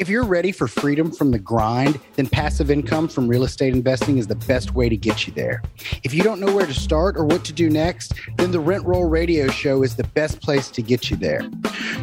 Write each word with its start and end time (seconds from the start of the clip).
If 0.00 0.08
you're 0.08 0.24
ready 0.24 0.50
for 0.50 0.66
freedom 0.66 1.12
from 1.12 1.30
the 1.30 1.38
grind, 1.38 2.00
then 2.14 2.26
passive 2.26 2.70
income 2.70 3.06
from 3.06 3.28
real 3.28 3.44
estate 3.44 3.74
investing 3.74 4.16
is 4.16 4.26
the 4.26 4.34
best 4.34 4.74
way 4.74 4.88
to 4.88 4.96
get 4.96 5.26
you 5.26 5.34
there. 5.34 5.62
If 6.02 6.14
you 6.14 6.22
don't 6.22 6.40
know 6.40 6.50
where 6.54 6.64
to 6.64 6.72
start 6.72 7.18
or 7.18 7.26
what 7.26 7.44
to 7.44 7.52
do 7.52 7.68
next, 7.68 8.14
then 8.38 8.50
the 8.50 8.60
Rent 8.60 8.86
Roll 8.86 9.04
Radio 9.04 9.48
Show 9.48 9.82
is 9.82 9.96
the 9.96 10.04
best 10.04 10.40
place 10.40 10.70
to 10.70 10.80
get 10.80 11.10
you 11.10 11.18
there. 11.18 11.42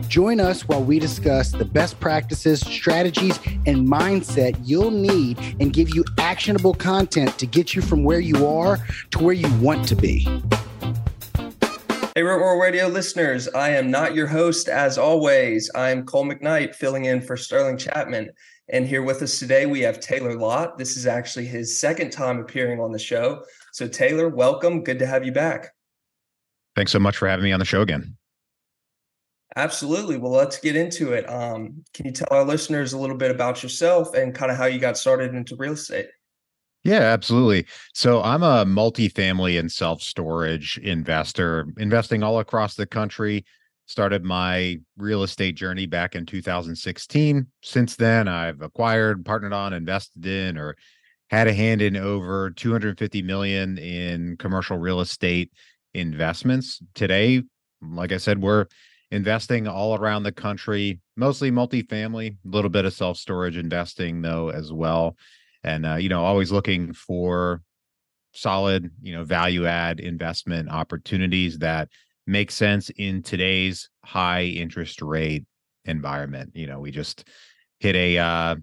Join 0.07 0.39
us 0.39 0.67
while 0.67 0.83
we 0.83 0.99
discuss 0.99 1.51
the 1.51 1.65
best 1.65 1.99
practices, 1.99 2.59
strategies, 2.59 3.39
and 3.65 3.87
mindset 3.87 4.55
you'll 4.63 4.91
need 4.91 5.39
and 5.59 5.73
give 5.73 5.89
you 5.95 6.05
actionable 6.19 6.75
content 6.75 7.39
to 7.39 7.47
get 7.47 7.73
you 7.73 7.81
from 7.81 8.03
where 8.03 8.19
you 8.19 8.45
are 8.45 8.77
to 9.09 9.23
where 9.23 9.33
you 9.33 9.51
want 9.55 9.87
to 9.87 9.95
be. 9.95 10.27
Hey, 12.17 12.23
Rent 12.23 12.41
Roll 12.41 12.59
Radio 12.59 12.87
listeners, 12.87 13.47
I 13.49 13.69
am 13.69 13.91
not 13.91 14.15
your 14.15 14.25
host 14.25 14.69
as 14.69 14.97
always. 14.97 15.69
I'm 15.75 16.03
Cole 16.03 16.25
McKnight 16.25 16.73
filling 16.73 17.05
in 17.05 17.21
for 17.21 17.37
Sterling 17.37 17.77
Chapman. 17.77 18.31
And 18.69 18.87
here 18.87 19.03
with 19.03 19.21
us 19.21 19.37
today, 19.37 19.67
we 19.67 19.81
have 19.81 19.99
Taylor 19.99 20.33
Loht. 20.33 20.79
This 20.79 20.97
is 20.97 21.05
actually 21.05 21.45
his 21.45 21.79
second 21.79 22.09
time 22.09 22.39
appearing 22.39 22.79
on 22.79 22.91
the 22.91 22.97
show. 22.97 23.43
So, 23.71 23.87
Taylor, 23.87 24.29
welcome. 24.29 24.83
Good 24.83 24.97
to 24.97 25.05
have 25.05 25.27
you 25.27 25.31
back. 25.31 25.75
Thanks 26.75 26.91
so 26.91 26.97
much 26.97 27.17
for 27.17 27.27
having 27.27 27.43
me 27.43 27.51
on 27.51 27.59
the 27.59 27.65
show 27.65 27.83
again. 27.83 28.17
Absolutely. 29.55 30.17
Well, 30.17 30.31
let's 30.31 30.57
get 30.57 30.75
into 30.75 31.13
it. 31.13 31.29
Um, 31.29 31.83
can 31.93 32.07
you 32.07 32.13
tell 32.13 32.29
our 32.31 32.43
listeners 32.43 32.93
a 32.93 32.97
little 32.97 33.15
bit 33.15 33.29
about 33.29 33.61
yourself 33.61 34.15
and 34.15 34.33
kind 34.33 34.51
of 34.51 34.57
how 34.57 34.65
you 34.65 34.79
got 34.79 34.97
started 34.97 35.35
into 35.35 35.55
real 35.55 35.73
estate? 35.73 36.07
Yeah, 36.87 37.01
absolutely. 37.01 37.65
So 37.93 38.23
I'm 38.23 38.43
a 38.43 38.63
multifamily 38.63 39.59
and 39.59 39.69
self 39.69 40.01
storage 40.01 40.77
investor, 40.77 41.67
investing 41.77 42.23
all 42.23 42.39
across 42.39 42.75
the 42.75 42.85
country. 42.85 43.43
Started 43.87 44.23
my 44.23 44.77
real 44.95 45.23
estate 45.23 45.57
journey 45.57 45.85
back 45.85 46.15
in 46.15 46.25
2016. 46.25 47.45
Since 47.61 47.97
then, 47.97 48.29
I've 48.29 48.61
acquired, 48.61 49.25
partnered 49.25 49.51
on, 49.51 49.73
invested 49.73 50.25
in, 50.25 50.57
or 50.57 50.77
had 51.29 51.49
a 51.49 51.53
hand 51.53 51.81
in 51.81 51.97
over 51.97 52.51
250 52.51 53.21
million 53.21 53.77
in 53.77 54.37
commercial 54.37 54.77
real 54.77 55.01
estate 55.01 55.51
investments. 55.93 56.81
Today, 56.95 57.43
like 57.81 58.13
I 58.13 58.17
said, 58.17 58.41
we're 58.41 58.65
investing 59.11 59.67
all 59.67 59.95
around 59.95 60.23
the 60.23 60.31
country, 60.31 61.01
mostly 61.17 61.51
multifamily, 61.51 62.29
a 62.31 62.47
little 62.47 62.69
bit 62.69 62.85
of 62.85 62.93
self 62.93 63.17
storage 63.17 63.57
investing, 63.57 64.21
though, 64.21 64.51
as 64.51 64.71
well 64.71 65.17
and 65.67 65.85
uh, 65.85 65.95
you 65.95 66.09
know 66.09 66.23
always 66.23 66.51
looking 66.51 66.93
for 66.93 67.61
solid 68.31 68.89
you 69.01 69.13
know 69.13 69.23
value 69.23 69.65
add 69.65 69.99
investment 69.99 70.69
opportunities 70.69 71.59
that 71.59 71.89
make 72.25 72.51
sense 72.51 72.89
in 72.91 73.21
today's 73.21 73.89
high 74.03 74.43
interest 74.43 75.01
rate 75.01 75.45
environment. 75.85 76.51
You 76.53 76.67
know 76.67 76.79
we 76.79 76.91
just 76.91 77.27
hit 77.79 77.95
a 77.95 78.17
uh, 78.17 78.55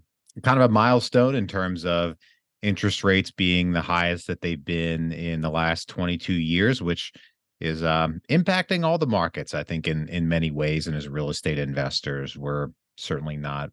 kind 0.43 0.59
of 0.59 0.71
a 0.71 0.73
milestone 0.73 1.35
in 1.35 1.47
terms 1.47 1.85
of 1.85 2.17
interest 2.63 3.05
rates 3.05 3.31
being 3.31 3.73
the 3.73 3.83
highest 3.83 4.27
that 4.27 4.41
they've 4.41 4.65
been 4.65 5.13
in 5.13 5.43
the 5.43 5.51
last 5.51 5.87
22 5.91 6.33
years 6.33 6.81
which 6.81 7.13
is 7.61 7.85
um, 7.85 8.23
impacting 8.31 8.85
all 8.85 8.97
the 8.97 9.07
markets 9.07 9.53
i 9.53 9.63
think 9.63 9.87
in 9.87 10.09
in 10.09 10.27
many 10.27 10.51
ways 10.51 10.87
and 10.87 10.97
as 10.97 11.07
real 11.07 11.29
estate 11.29 11.59
investors 11.59 12.39
we're 12.39 12.69
certainly 12.97 13.37
not 13.37 13.69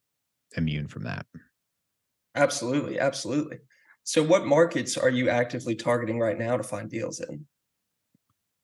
immune 0.57 0.89
from 0.89 1.03
that 1.03 1.25
Absolutely, 2.35 2.99
absolutely. 2.99 3.57
So, 4.03 4.23
what 4.23 4.45
markets 4.45 4.97
are 4.97 5.09
you 5.09 5.29
actively 5.29 5.75
targeting 5.75 6.19
right 6.19 6.37
now 6.37 6.57
to 6.57 6.63
find 6.63 6.89
deals 6.89 7.19
in? 7.19 7.45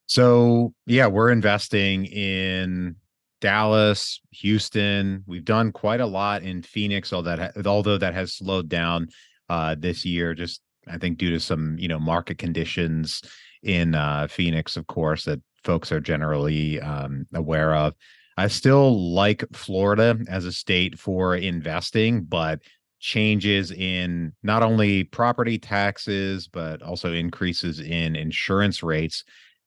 So, 0.08 0.74
yeah, 0.86 1.08
we're 1.08 1.32
investing 1.32 2.06
in 2.06 2.96
Dallas, 3.42 4.22
Houston. 4.32 5.24
We've 5.28 5.46
done 5.46 5.72
quite 5.72 6.02
a 6.02 6.06
lot 6.06 6.44
in 6.44 6.64
Phoenix, 6.64 7.14
although 7.14 7.36
that 7.36 7.68
although 7.68 7.98
that 7.98 8.14
has 8.14 8.34
slowed 8.34 8.70
down 8.70 9.09
uh, 9.50 9.76
this 9.78 10.06
year, 10.06 10.34
just 10.34 10.62
I 10.88 10.98
think 10.98 11.18
due 11.18 11.31
to 11.31 11.40
some 11.40 11.78
you 11.78 11.88
know 11.88 12.00
market 12.00 12.38
conditions 12.38 13.22
in 13.64 13.96
uh, 13.96 14.28
Phoenix, 14.30 14.78
of 14.78 14.88
course, 14.88 15.25
that 15.25 15.41
folks 15.64 15.91
are 15.91 16.00
generally 16.00 16.80
um, 16.80 17.28
aware 17.34 17.75
of. 17.75 17.94
I 18.38 18.47
still 18.47 19.14
like 19.14 19.44
Florida 19.53 20.18
as 20.30 20.46
a 20.46 20.52
state 20.52 21.00
for 21.00 21.36
investing, 21.36 22.24
but 22.24 22.62
changes 23.07 23.72
in 23.72 24.34
not 24.44 24.62
only 24.62 25.06
property 25.06 25.57
taxes 25.57 26.45
but 26.45 26.81
also 26.81 27.13
increases 27.13 27.79
in 27.79 28.18
insurance 28.18 28.84
rates 28.84 29.23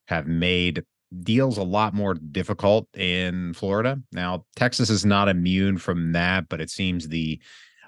have 0.09 0.27
made 0.27 0.85
deals 1.23 1.57
a 1.57 1.63
lot 1.63 1.95
more 1.95 2.13
difficult 2.13 2.87
in 2.95 3.55
Florida. 3.55 3.99
Now, 4.13 4.45
Texas 4.57 4.91
is 4.91 5.07
not 5.07 5.31
immune 5.31 5.79
from 5.79 6.13
that, 6.13 6.51
but 6.51 6.61
it 6.61 6.69
seems 6.69 7.09
the 7.09 7.41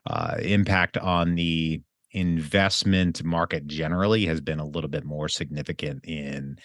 uh, 0.07 0.37
impact 0.41 0.97
on 0.97 1.35
the 1.35 1.83
investment 2.13 3.23
market 3.23 3.67
generally 3.67 4.25
has 4.25 4.41
been 4.41 4.59
a 4.59 4.67
little 4.67 4.89
bit 4.89 5.05
more 5.05 5.29
significant 5.29 6.03
in 6.07 6.57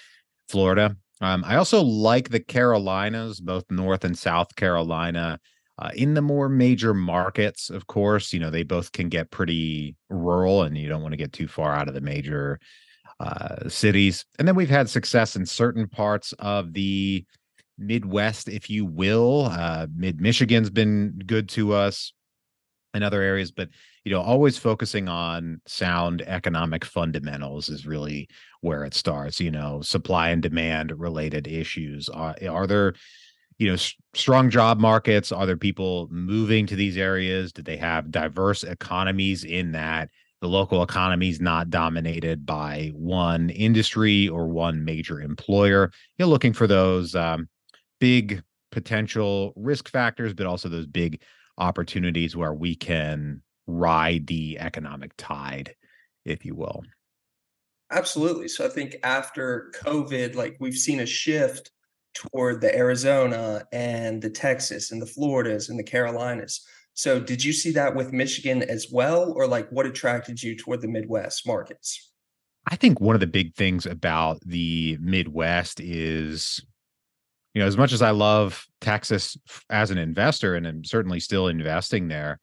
Florida. 0.48 0.96
Um, 1.20 1.44
I 1.46 1.58
also 1.58 1.84
like 1.84 2.30
the 2.30 2.40
Carolinas, 2.40 3.42
both 3.42 3.66
North 3.70 4.06
and 4.06 4.18
South 4.18 4.56
Carolina 4.56 5.40
uh, 5.80 5.92
in 5.96 6.14
the 6.14 6.22
more 6.22 6.50
major 6.50 6.94
markets, 6.94 7.70
of 7.70 7.88
course, 7.88 8.34
you 8.34 8.40
know, 8.40 8.50
they 8.50 8.64
both 8.64 8.92
can 8.92 9.10
get 9.10 9.32
pretty 9.32 9.96
rural 10.10 10.64
and 10.64 10.78
you 10.78 10.90
don't 10.90 11.02
want 11.02 11.14
to 11.14 11.18
get 11.18 11.34
too 11.34 11.48
far 11.48 11.76
out 11.76 11.88
of 11.88 11.94
the 11.94 12.02
major 12.02 12.60
uh, 13.20 13.70
cities. 13.70 14.26
And 14.40 14.48
then 14.48 14.56
we've 14.56 14.70
had 14.70 14.90
success 14.90 15.36
in 15.36 15.46
certain 15.46 15.88
parts 15.88 16.34
of 16.40 16.74
the 16.74 17.26
Midwest, 17.78 18.50
if 18.50 18.70
you 18.70 18.86
will. 18.86 19.46
Uh, 19.52 19.88
Mid 19.96 20.20
Michigan's 20.20 20.72
been 20.72 21.20
good 21.26 21.48
to 21.50 21.74
us 21.74 22.12
in 22.94 23.04
other 23.04 23.22
areas, 23.22 23.52
but 23.52 23.70
you 24.04 24.12
know, 24.12 24.22
always 24.22 24.58
focusing 24.58 25.08
on 25.08 25.62
sound 25.68 26.22
economic 26.24 26.86
fundamentals 26.86 27.70
is 27.70 27.86
really 27.86 28.28
where 28.62 28.84
it 28.84 28.94
starts. 28.94 29.40
You 29.40 29.52
know, 29.52 29.82
supply 29.82 30.30
and 30.30 30.42
demand 30.42 30.98
related 30.98 31.48
issues. 31.48 32.10
Are, 32.10 32.36
are 32.50 32.66
there 32.66 32.94
you 33.58 33.68
know 33.68 33.74
s- 33.74 33.96
strong 34.14 34.50
job 34.50 34.80
markets 34.80 35.32
are 35.32 35.46
there 35.46 35.58
people 35.58 36.08
moving 36.12 36.66
to 36.68 36.76
these 36.76 36.98
areas? 36.98 37.52
Do 37.52 37.62
they 37.62 37.78
have 37.78 38.12
diverse 38.12 38.64
economies 38.64 39.44
in 39.44 39.72
that? 39.74 40.10
The 40.42 40.48
local 40.48 40.84
economy 40.84 41.30
is 41.30 41.42
not 41.42 41.70
dominated 41.72 42.46
by 42.46 42.92
one 42.94 43.50
industry 43.50 44.30
or 44.30 44.48
one 44.48 44.86
major 44.86 45.20
employer. 45.20 45.92
You're 46.18 46.28
looking 46.28 46.54
for 46.54 46.68
those 46.68 47.16
um, 47.16 47.50
big 48.00 48.44
potential 48.72 49.54
risk 49.56 49.90
factors 49.90 50.34
but 50.34 50.46
also 50.46 50.70
those 50.70 50.86
big 50.86 51.22
opportunities 51.58 52.36
where 52.36 52.54
we 52.54 52.76
can 52.76 53.42
ride 53.66 54.28
the 54.28 54.60
economic 54.60 55.12
tide 55.18 55.76
if 56.26 56.46
you 56.46 56.54
will. 56.54 56.84
Absolutely. 57.90 58.50
So 58.50 58.66
i 58.66 58.70
think 58.70 58.98
after 59.04 59.72
covid 59.76 60.36
like 60.36 60.58
we've 60.60 60.76
seen 60.76 61.00
a 61.00 61.06
shift 61.06 61.72
toward 62.14 62.62
the 62.62 62.76
Arizona 62.76 63.64
and 63.72 64.22
the 64.22 64.30
Texas 64.30 64.92
and 64.92 65.02
the 65.02 65.06
Floridas 65.06 65.70
and 65.70 65.78
the 65.78 65.84
Carolinas. 65.84 66.66
So 66.94 67.20
did 67.20 67.44
you 67.44 67.54
see 67.54 67.72
that 67.72 67.96
with 67.96 68.12
Michigan 68.12 68.64
as 68.64 68.88
well 68.92 69.32
or 69.36 69.48
like 69.48 69.70
what 69.70 69.86
attracted 69.86 70.42
you 70.42 70.56
toward 70.56 70.82
the 70.82 70.88
Midwest 70.88 71.46
markets? 71.46 72.12
I 72.70 72.76
think 72.76 73.00
one 73.00 73.16
of 73.16 73.22
the 73.22 73.28
big 73.28 73.56
things 73.56 73.86
about 73.86 74.40
the 74.46 74.98
Midwest 75.00 75.80
is 75.80 76.64
you 77.54 77.62
know 77.62 77.68
as 77.68 77.78
much 77.78 77.94
as 77.94 78.02
I 78.02 78.12
love 78.12 78.66
Texas 78.82 79.38
as 79.70 79.92
an 79.92 79.98
investor 79.98 80.56
and 80.56 80.68
I'm 80.68 80.84
certainly 80.84 81.20
still 81.20 81.48
investing 81.48 82.08
there 82.08 82.40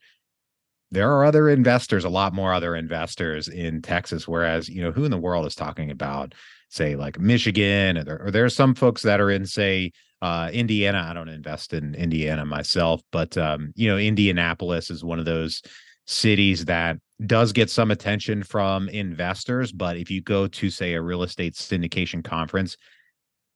there 0.90 1.10
are 1.10 1.24
other 1.24 1.48
investors 1.48 2.04
a 2.04 2.08
lot 2.08 2.32
more 2.32 2.54
other 2.54 2.74
investors 2.76 3.48
in 3.48 3.82
Texas 3.82 4.26
whereas 4.26 4.68
you 4.68 4.82
know 4.82 4.92
who 4.92 5.04
in 5.04 5.10
the 5.10 5.18
world 5.18 5.46
is 5.46 5.54
talking 5.54 5.90
about 5.90 6.34
say 6.74 6.96
like 6.96 7.18
Michigan, 7.18 7.98
or 7.98 8.04
there, 8.04 8.22
or 8.26 8.30
there 8.30 8.44
are 8.44 8.50
some 8.50 8.74
folks 8.74 9.02
that 9.02 9.20
are 9.20 9.30
in 9.30 9.46
say 9.46 9.92
uh, 10.22 10.50
Indiana. 10.52 11.06
I 11.08 11.14
don't 11.14 11.28
invest 11.28 11.72
in 11.72 11.94
Indiana 11.94 12.44
myself, 12.44 13.02
but 13.12 13.36
um, 13.36 13.72
you 13.76 13.88
know 13.88 13.98
Indianapolis 13.98 14.90
is 14.90 15.04
one 15.04 15.18
of 15.18 15.24
those 15.24 15.62
cities 16.06 16.66
that 16.66 16.98
does 17.26 17.52
get 17.52 17.70
some 17.70 17.90
attention 17.90 18.42
from 18.42 18.88
investors. 18.88 19.72
But 19.72 19.96
if 19.96 20.10
you 20.10 20.20
go 20.20 20.46
to 20.46 20.70
say 20.70 20.94
a 20.94 21.02
real 21.02 21.22
estate 21.22 21.54
syndication 21.54 22.22
conference, 22.22 22.76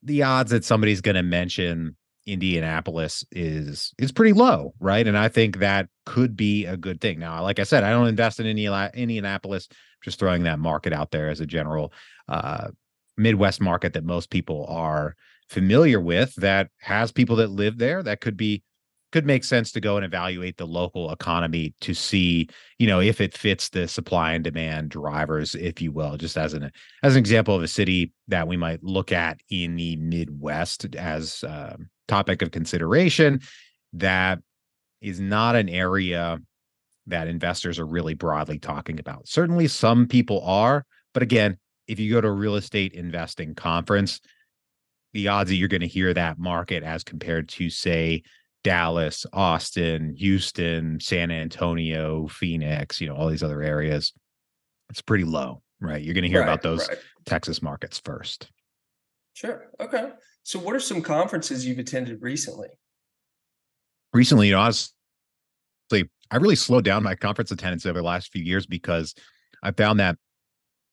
the 0.03 0.23
odds 0.23 0.51
that 0.51 0.65
somebody's 0.65 1.01
going 1.01 1.15
to 1.15 1.23
mention 1.23 1.95
Indianapolis 2.25 3.25
is 3.31 3.93
is 3.97 4.11
pretty 4.11 4.33
low, 4.33 4.73
right? 4.79 5.07
And 5.07 5.17
I 5.17 5.29
think 5.29 5.57
that 5.57 5.87
could 6.05 6.35
be 6.35 6.65
a 6.65 6.77
good 6.77 7.01
thing. 7.01 7.19
Now, 7.19 7.41
like 7.41 7.59
I 7.59 7.63
said, 7.63 7.83
I 7.83 7.89
don't 7.91 8.07
invest 8.07 8.39
in 8.39 8.45
any 8.45 8.65
Indianapolis. 8.65 9.67
Just 10.03 10.19
throwing 10.19 10.43
that 10.43 10.59
market 10.59 10.93
out 10.93 11.11
there 11.11 11.29
as 11.29 11.41
a 11.41 11.45
general 11.45 11.91
uh, 12.29 12.69
Midwest 13.19 13.61
market 13.61 13.93
that 13.93 14.03
most 14.03 14.29
people 14.29 14.65
are 14.67 15.15
familiar 15.49 15.99
with 15.99 16.33
that 16.35 16.69
has 16.79 17.11
people 17.11 17.35
that 17.37 17.49
live 17.49 17.77
there 17.77 18.03
that 18.03 18.21
could 18.21 18.37
be 18.37 18.63
could 19.11 19.25
make 19.25 19.43
sense 19.43 19.71
to 19.71 19.81
go 19.81 19.97
and 19.97 20.05
evaluate 20.05 20.57
the 20.57 20.67
local 20.67 21.11
economy 21.11 21.73
to 21.81 21.95
see 21.95 22.47
you 22.77 22.85
know 22.85 22.99
if 22.99 23.19
it 23.19 23.35
fits 23.35 23.69
the 23.69 23.87
supply 23.87 24.33
and 24.33 24.43
demand 24.43 24.89
drivers 24.89 25.55
if 25.55 25.81
you 25.81 25.91
will 25.91 26.15
just 26.17 26.37
as 26.37 26.53
an 26.53 26.69
as 27.01 27.15
an 27.15 27.19
example 27.19 27.55
of 27.55 27.63
a 27.63 27.67
city 27.67 28.11
that 28.27 28.47
we 28.47 28.55
might 28.55 28.83
look 28.83 29.11
at 29.11 29.39
in 29.49 29.75
the 29.75 29.95
midwest 29.95 30.95
as 30.95 31.41
a 31.41 31.75
topic 32.07 32.43
of 32.43 32.51
consideration 32.51 33.41
that 33.93 34.39
is 35.01 35.19
not 35.19 35.55
an 35.55 35.69
area 35.69 36.39
that 37.07 37.27
investors 37.27 37.79
are 37.79 37.85
really 37.85 38.13
broadly 38.13 38.59
talking 38.59 38.99
about. 38.99 39.27
Certainly, 39.27 39.67
some 39.67 40.07
people 40.07 40.41
are, 40.43 40.85
but 41.13 41.23
again, 41.23 41.57
if 41.89 41.99
you 41.99 42.11
go 42.11 42.21
to 42.21 42.27
a 42.27 42.31
real 42.31 42.55
estate 42.55 42.93
investing 42.93 43.55
conference, 43.55 44.21
the 45.13 45.27
odds 45.27 45.49
that 45.49 45.55
you're 45.55 45.67
going 45.67 45.81
to 45.81 45.87
hear 45.87 46.13
that 46.13 46.37
market 46.37 46.83
as 46.83 47.03
compared 47.03 47.49
to, 47.49 47.69
say, 47.69 48.21
Dallas, 48.63 49.25
Austin, 49.33 50.13
Houston, 50.17 50.99
San 50.99 51.31
Antonio, 51.31 52.27
Phoenix, 52.27 53.01
you 53.01 53.09
know, 53.09 53.15
all 53.15 53.27
these 53.27 53.41
other 53.41 53.63
areas, 53.63 54.13
it's 54.91 55.01
pretty 55.01 55.23
low, 55.23 55.63
right? 55.81 56.03
You're 56.03 56.13
going 56.13 56.23
to 56.23 56.29
hear 56.29 56.41
right, 56.41 56.47
about 56.47 56.61
those 56.61 56.87
right. 56.87 56.99
Texas 57.25 57.61
markets 57.63 57.99
first. 58.05 58.51
Sure. 59.33 59.65
Okay. 59.79 60.09
So, 60.43 60.59
what 60.59 60.75
are 60.75 60.79
some 60.79 61.01
conferences 61.01 61.65
you've 61.65 61.79
attended 61.79 62.21
recently? 62.21 62.67
Recently, 64.13 64.47
you 64.47 64.53
know, 64.53 64.59
honestly, 64.59 64.91
I 66.29 66.37
really 66.37 66.55
slowed 66.55 66.83
down 66.83 67.01
my 67.01 67.15
conference 67.15 67.51
attendance 67.51 67.85
over 67.87 67.99
the 67.99 68.05
last 68.05 68.31
few 68.31 68.43
years 68.43 68.67
because 68.67 69.15
I 69.63 69.71
found 69.71 69.99
that 69.99 70.17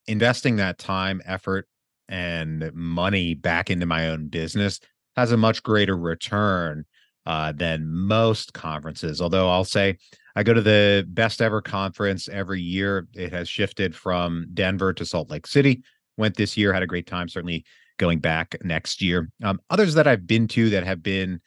investing 0.07 0.57
that 0.57 0.79
time, 0.79 1.21
effort, 1.25 1.69
and 2.09 2.71
money 2.73 3.35
back 3.35 3.71
into 3.71 3.87
my 3.87 4.11
own 4.11 4.29
business 4.29 4.81
has 5.17 5.33
a 5.33 5.37
much 5.37 5.63
greater 5.63 5.97
return 5.97 6.85
uh, 7.25 7.53
than 7.53 7.89
most 7.89 8.53
conferences. 8.53 9.21
Although 9.21 9.51
I'll 9.51 9.65
say 9.65 9.99
I 10.37 10.43
go 10.43 10.53
to 10.53 10.61
the 10.61 11.05
best 11.09 11.41
ever 11.41 11.61
conference 11.63 12.29
every 12.29 12.61
year. 12.61 13.09
It 13.15 13.33
has 13.33 13.49
shifted 13.49 13.97
from 13.97 14.47
Denver 14.53 14.93
to 14.93 15.07
Salt 15.07 15.31
Lake 15.31 15.47
City. 15.47 15.83
Went 16.19 16.37
this 16.37 16.57
year, 16.57 16.73
had 16.73 16.83
a 16.83 16.87
great 16.87 17.07
time. 17.07 17.29
Certainly 17.29 17.65
going 17.99 18.19
back 18.19 18.57
next 18.63 19.01
year. 19.01 19.31
Um, 19.43 19.61
others 19.71 19.95
that 19.95 20.07
I've 20.07 20.27
been 20.27 20.47
to 20.49 20.71
that 20.71 20.85
have 20.85 21.03
been 21.03 21.41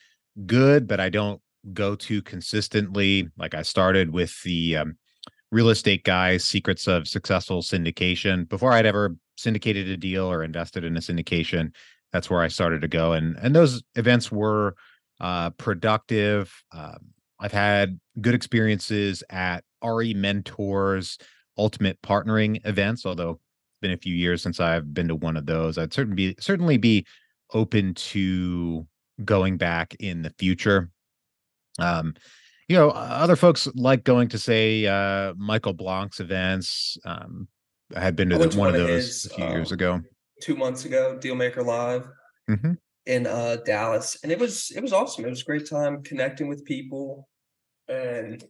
good, 0.45 0.87
but 0.87 0.99
I 0.99 1.09
don't 1.09 1.39
go 1.71 1.95
to 1.95 2.21
consistently. 2.23 3.29
Like 3.37 3.53
I 3.53 3.61
started 3.61 4.11
with 4.11 4.41
the 4.43 4.77
um, 4.77 4.97
real 5.51 5.69
estate 5.69 6.03
guys, 6.03 6.45
secrets 6.45 6.87
of 6.87 7.07
successful 7.07 7.61
syndication. 7.61 8.47
Before 8.47 8.71
I'd 8.71 8.85
ever 8.85 9.15
syndicated 9.37 9.87
a 9.87 9.97
deal 9.97 10.25
or 10.25 10.43
invested 10.43 10.83
in 10.83 10.95
a 10.97 10.99
syndication, 10.99 11.73
that's 12.11 12.29
where 12.29 12.41
I 12.41 12.47
started 12.47 12.81
to 12.81 12.87
go. 12.87 13.13
And 13.13 13.37
and 13.41 13.55
those 13.55 13.83
events 13.95 14.31
were 14.31 14.75
uh, 15.19 15.51
productive. 15.51 16.53
Um, 16.71 16.99
I've 17.39 17.51
had 17.51 17.99
good 18.21 18.35
experiences 18.35 19.23
at 19.29 19.63
RE 19.83 20.13
Mentors 20.13 21.17
Ultimate 21.57 22.01
Partnering 22.01 22.65
events, 22.65 23.05
although 23.05 23.31
it's 23.31 23.79
been 23.81 23.91
a 23.91 23.97
few 23.97 24.15
years 24.15 24.41
since 24.41 24.59
I've 24.59 24.93
been 24.93 25.07
to 25.07 25.15
one 25.15 25.37
of 25.37 25.45
those. 25.45 25.77
I'd 25.77 25.93
certainly 25.93 26.15
be 26.15 26.35
certainly 26.39 26.77
be 26.77 27.05
open 27.53 27.93
to 27.95 28.87
going 29.23 29.57
back 29.57 29.95
in 29.99 30.21
the 30.21 30.33
future. 30.37 30.89
Um, 31.79 32.13
you 32.69 32.77
know, 32.77 32.91
other 32.91 33.35
folks 33.35 33.67
like 33.73 34.03
going 34.03 34.29
to 34.29 34.37
say 34.37 34.85
uh, 34.85 35.33
Michael 35.35 35.73
Blank's 35.73 36.19
events. 36.19 36.97
Um, 37.03 37.47
I 37.95 37.99
had 37.99 38.15
been 38.15 38.29
to, 38.29 38.37
the, 38.37 38.47
one, 38.49 38.57
one, 38.57 38.67
of 38.69 38.75
those 38.75 39.05
his, 39.05 39.25
a 39.25 39.29
few 39.29 39.43
um, 39.43 39.51
years 39.51 39.71
ago, 39.71 40.01
two 40.41 40.55
months 40.55 40.85
ago, 40.85 41.17
Dealmaker 41.19 41.65
Live 41.65 42.07
mm-hmm. 42.47 42.73
in 43.07 43.25
uh, 43.25 43.57
Dallas, 43.65 44.19
and 44.21 44.31
it 44.31 44.37
was 44.37 44.71
it 44.75 44.81
was 44.81 44.93
awesome. 44.93 45.25
It 45.25 45.31
was 45.31 45.41
a 45.41 45.45
great 45.45 45.67
time 45.67 46.03
connecting 46.03 46.47
with 46.47 46.63
people 46.63 47.27
and 47.87 48.43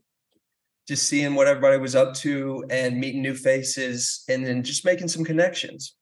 just 0.85 1.07
seeing 1.07 1.33
what 1.33 1.47
everybody 1.47 1.77
was 1.77 1.95
up 1.95 2.13
to 2.15 2.65
and 2.69 2.99
meeting 2.99 3.21
new 3.21 3.35
faces, 3.35 4.25
and 4.27 4.45
then 4.45 4.63
just 4.63 4.83
making 4.83 5.07
some 5.07 5.23
connections. 5.23 5.95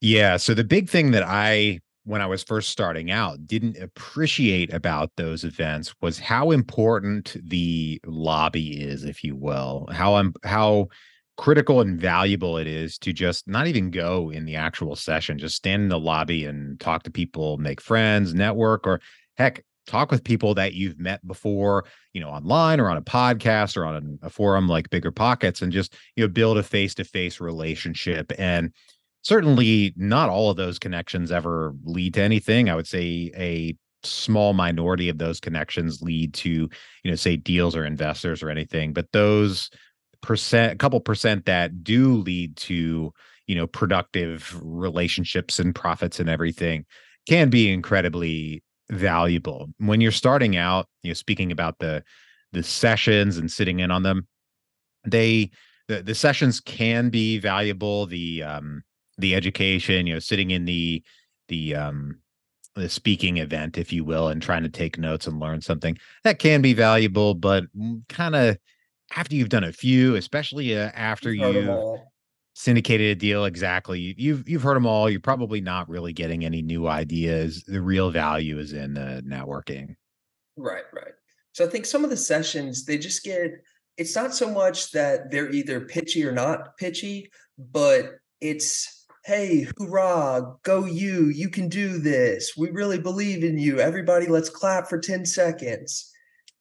Yeah. 0.00 0.38
So 0.38 0.54
the 0.54 0.64
big 0.64 0.88
thing 0.88 1.10
that 1.10 1.24
I 1.24 1.80
when 2.04 2.20
I 2.20 2.26
was 2.26 2.42
first 2.42 2.70
starting 2.70 3.10
out 3.10 3.46
didn't 3.46 3.78
appreciate 3.78 4.72
about 4.72 5.12
those 5.16 5.44
events 5.44 5.94
was 6.00 6.18
how 6.18 6.50
important 6.50 7.36
the 7.44 8.00
lobby 8.04 8.80
is, 8.82 9.04
if 9.04 9.22
you 9.22 9.36
will. 9.36 9.88
How 9.92 10.16
I'm 10.16 10.34
how 10.44 10.88
critical 11.36 11.80
and 11.80 12.00
valuable 12.00 12.58
it 12.58 12.66
is 12.66 12.98
to 12.98 13.12
just 13.12 13.48
not 13.48 13.66
even 13.66 13.90
go 13.90 14.30
in 14.30 14.44
the 14.44 14.56
actual 14.56 14.96
session, 14.96 15.38
just 15.38 15.56
stand 15.56 15.82
in 15.82 15.88
the 15.88 15.98
lobby 15.98 16.44
and 16.44 16.78
talk 16.78 17.04
to 17.04 17.10
people, 17.10 17.56
make 17.58 17.80
friends, 17.80 18.34
network, 18.34 18.86
or 18.86 19.00
heck, 19.36 19.64
talk 19.86 20.10
with 20.10 20.24
people 20.24 20.54
that 20.54 20.74
you've 20.74 20.98
met 20.98 21.26
before, 21.26 21.84
you 22.12 22.20
know, 22.20 22.28
online 22.28 22.80
or 22.80 22.90
on 22.90 22.96
a 22.96 23.02
podcast 23.02 23.76
or 23.76 23.84
on 23.84 24.18
a, 24.22 24.30
forum 24.30 24.68
like 24.68 24.90
Bigger 24.90 25.10
Pockets, 25.10 25.62
and 25.62 25.72
just 25.72 25.94
you 26.16 26.24
know 26.24 26.28
build 26.28 26.58
a 26.58 26.62
face 26.62 26.94
to 26.96 27.04
face 27.04 27.40
relationship 27.40 28.32
and 28.38 28.72
certainly 29.22 29.94
not 29.96 30.28
all 30.28 30.50
of 30.50 30.56
those 30.56 30.78
connections 30.78 31.32
ever 31.32 31.74
lead 31.84 32.14
to 32.14 32.22
anything. 32.22 32.68
I 32.68 32.74
would 32.74 32.86
say 32.86 33.30
a 33.36 33.76
small 34.04 34.52
minority 34.52 35.08
of 35.08 35.18
those 35.18 35.40
connections 35.40 36.02
lead 36.02 36.34
to, 36.34 36.50
you 36.50 37.10
know, 37.10 37.14
say 37.14 37.36
deals 37.36 37.76
or 37.76 37.84
investors 37.84 38.42
or 38.42 38.50
anything, 38.50 38.92
but 38.92 39.10
those 39.12 39.70
percent, 40.22 40.72
a 40.72 40.76
couple 40.76 41.00
percent 41.00 41.46
that 41.46 41.84
do 41.84 42.16
lead 42.16 42.56
to, 42.56 43.12
you 43.46 43.54
know, 43.54 43.66
productive 43.66 44.58
relationships 44.62 45.58
and 45.58 45.74
profits 45.74 46.18
and 46.18 46.28
everything 46.28 46.84
can 47.28 47.48
be 47.48 47.72
incredibly 47.72 48.62
valuable. 48.90 49.68
When 49.78 50.00
you're 50.00 50.10
starting 50.12 50.56
out, 50.56 50.88
you 51.02 51.10
know, 51.10 51.14
speaking 51.14 51.52
about 51.52 51.78
the 51.78 52.02
the 52.52 52.62
sessions 52.62 53.38
and 53.38 53.50
sitting 53.50 53.80
in 53.80 53.90
on 53.90 54.02
them, 54.02 54.26
they 55.06 55.50
the, 55.88 56.02
the 56.02 56.14
sessions 56.14 56.60
can 56.60 57.08
be 57.08 57.38
valuable. 57.38 58.06
The 58.06 58.42
um 58.42 58.82
the 59.22 59.34
education, 59.34 60.06
you 60.06 60.12
know, 60.12 60.18
sitting 60.18 60.50
in 60.50 60.66
the 60.66 61.02
the 61.48 61.74
um 61.74 62.18
the 62.74 62.88
speaking 62.88 63.38
event, 63.38 63.78
if 63.78 63.92
you 63.92 64.04
will, 64.04 64.28
and 64.28 64.40
trying 64.40 64.62
to 64.62 64.68
take 64.68 64.98
notes 64.98 65.26
and 65.26 65.40
learn 65.40 65.60
something 65.60 65.98
that 66.24 66.38
can 66.38 66.62
be 66.62 66.72
valuable, 66.72 67.34
but 67.34 67.64
kind 68.08 68.34
of 68.34 68.58
after 69.16 69.34
you've 69.34 69.48
done 69.48 69.64
a 69.64 69.72
few, 69.72 70.16
especially 70.16 70.76
uh, 70.78 70.90
after 70.94 71.32
you 71.32 71.98
syndicated 72.54 73.16
a 73.16 73.18
deal, 73.18 73.44
exactly. 73.44 74.14
You've 74.16 74.48
you've 74.48 74.62
heard 74.62 74.76
them 74.76 74.86
all. 74.86 75.08
You're 75.10 75.20
probably 75.20 75.60
not 75.60 75.88
really 75.88 76.12
getting 76.12 76.44
any 76.44 76.62
new 76.62 76.88
ideas. 76.88 77.62
The 77.64 77.80
real 77.80 78.10
value 78.10 78.58
is 78.58 78.72
in 78.72 78.94
the 78.94 79.22
networking. 79.26 79.96
Right, 80.56 80.84
right. 80.92 81.12
So 81.52 81.64
I 81.64 81.68
think 81.68 81.86
some 81.86 82.04
of 82.04 82.10
the 82.10 82.16
sessions 82.16 82.84
they 82.84 82.98
just 82.98 83.24
get. 83.24 83.52
It's 83.98 84.16
not 84.16 84.34
so 84.34 84.50
much 84.50 84.90
that 84.92 85.30
they're 85.30 85.50
either 85.50 85.82
pitchy 85.82 86.24
or 86.24 86.32
not 86.32 86.78
pitchy, 86.78 87.30
but 87.58 88.12
it's 88.40 89.01
hey, 89.24 89.68
hoorah, 89.78 90.56
go 90.64 90.84
you, 90.84 91.28
you 91.28 91.48
can 91.48 91.68
do 91.68 91.98
this. 91.98 92.56
We 92.56 92.70
really 92.70 92.98
believe 92.98 93.44
in 93.44 93.56
you. 93.56 93.78
Everybody, 93.78 94.26
let's 94.26 94.48
clap 94.48 94.88
for 94.88 94.98
10 94.98 95.26
seconds. 95.26 96.10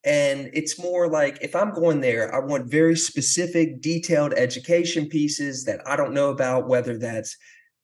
And 0.03 0.49
it's 0.53 0.79
more 0.79 1.07
like 1.09 1.39
if 1.41 1.55
I'm 1.55 1.73
going 1.73 2.01
there, 2.01 2.33
I 2.33 2.39
want 2.45 2.69
very 2.69 2.95
specific, 2.95 3.81
detailed 3.81 4.33
education 4.33 5.07
pieces 5.07 5.63
that 5.65 5.81
I 5.87 5.95
don't 5.95 6.13
know 6.13 6.29
about, 6.29 6.67
whether 6.67 6.97
that's 6.99 7.35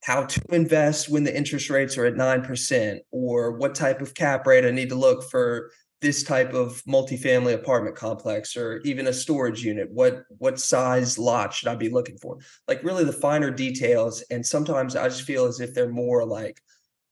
how 0.04 0.26
to 0.26 0.42
invest 0.50 1.10
when 1.10 1.24
the 1.24 1.36
interest 1.36 1.72
rates 1.72 1.98
are 1.98 2.06
at 2.06 2.14
9% 2.14 3.00
or 3.12 3.58
what 3.58 3.74
type 3.74 4.00
of 4.00 4.14
cap 4.14 4.46
rate 4.46 4.66
I 4.66 4.72
need 4.72 4.90
to 4.90 4.96
look 4.96 5.28
for 5.30 5.72
this 6.02 6.24
type 6.24 6.54
of 6.54 6.84
multifamily 6.88 7.54
apartment 7.54 7.96
complex 7.96 8.56
or 8.56 8.80
even 8.84 9.08
a 9.08 9.14
storage 9.14 9.64
unit 9.64 9.90
what 9.92 10.24
what 10.38 10.60
size 10.60 11.18
lot 11.18 11.54
should 11.54 11.68
i 11.68 11.76
be 11.76 11.90
looking 11.90 12.18
for 12.18 12.38
like 12.68 12.84
really 12.84 13.04
the 13.04 13.12
finer 13.12 13.50
details 13.50 14.22
and 14.30 14.46
sometimes 14.46 14.96
i 14.96 15.08
just 15.08 15.24
feel 15.24 15.46
as 15.46 15.60
if 15.60 15.74
they're 15.74 15.90
more 15.90 16.26
like 16.26 16.62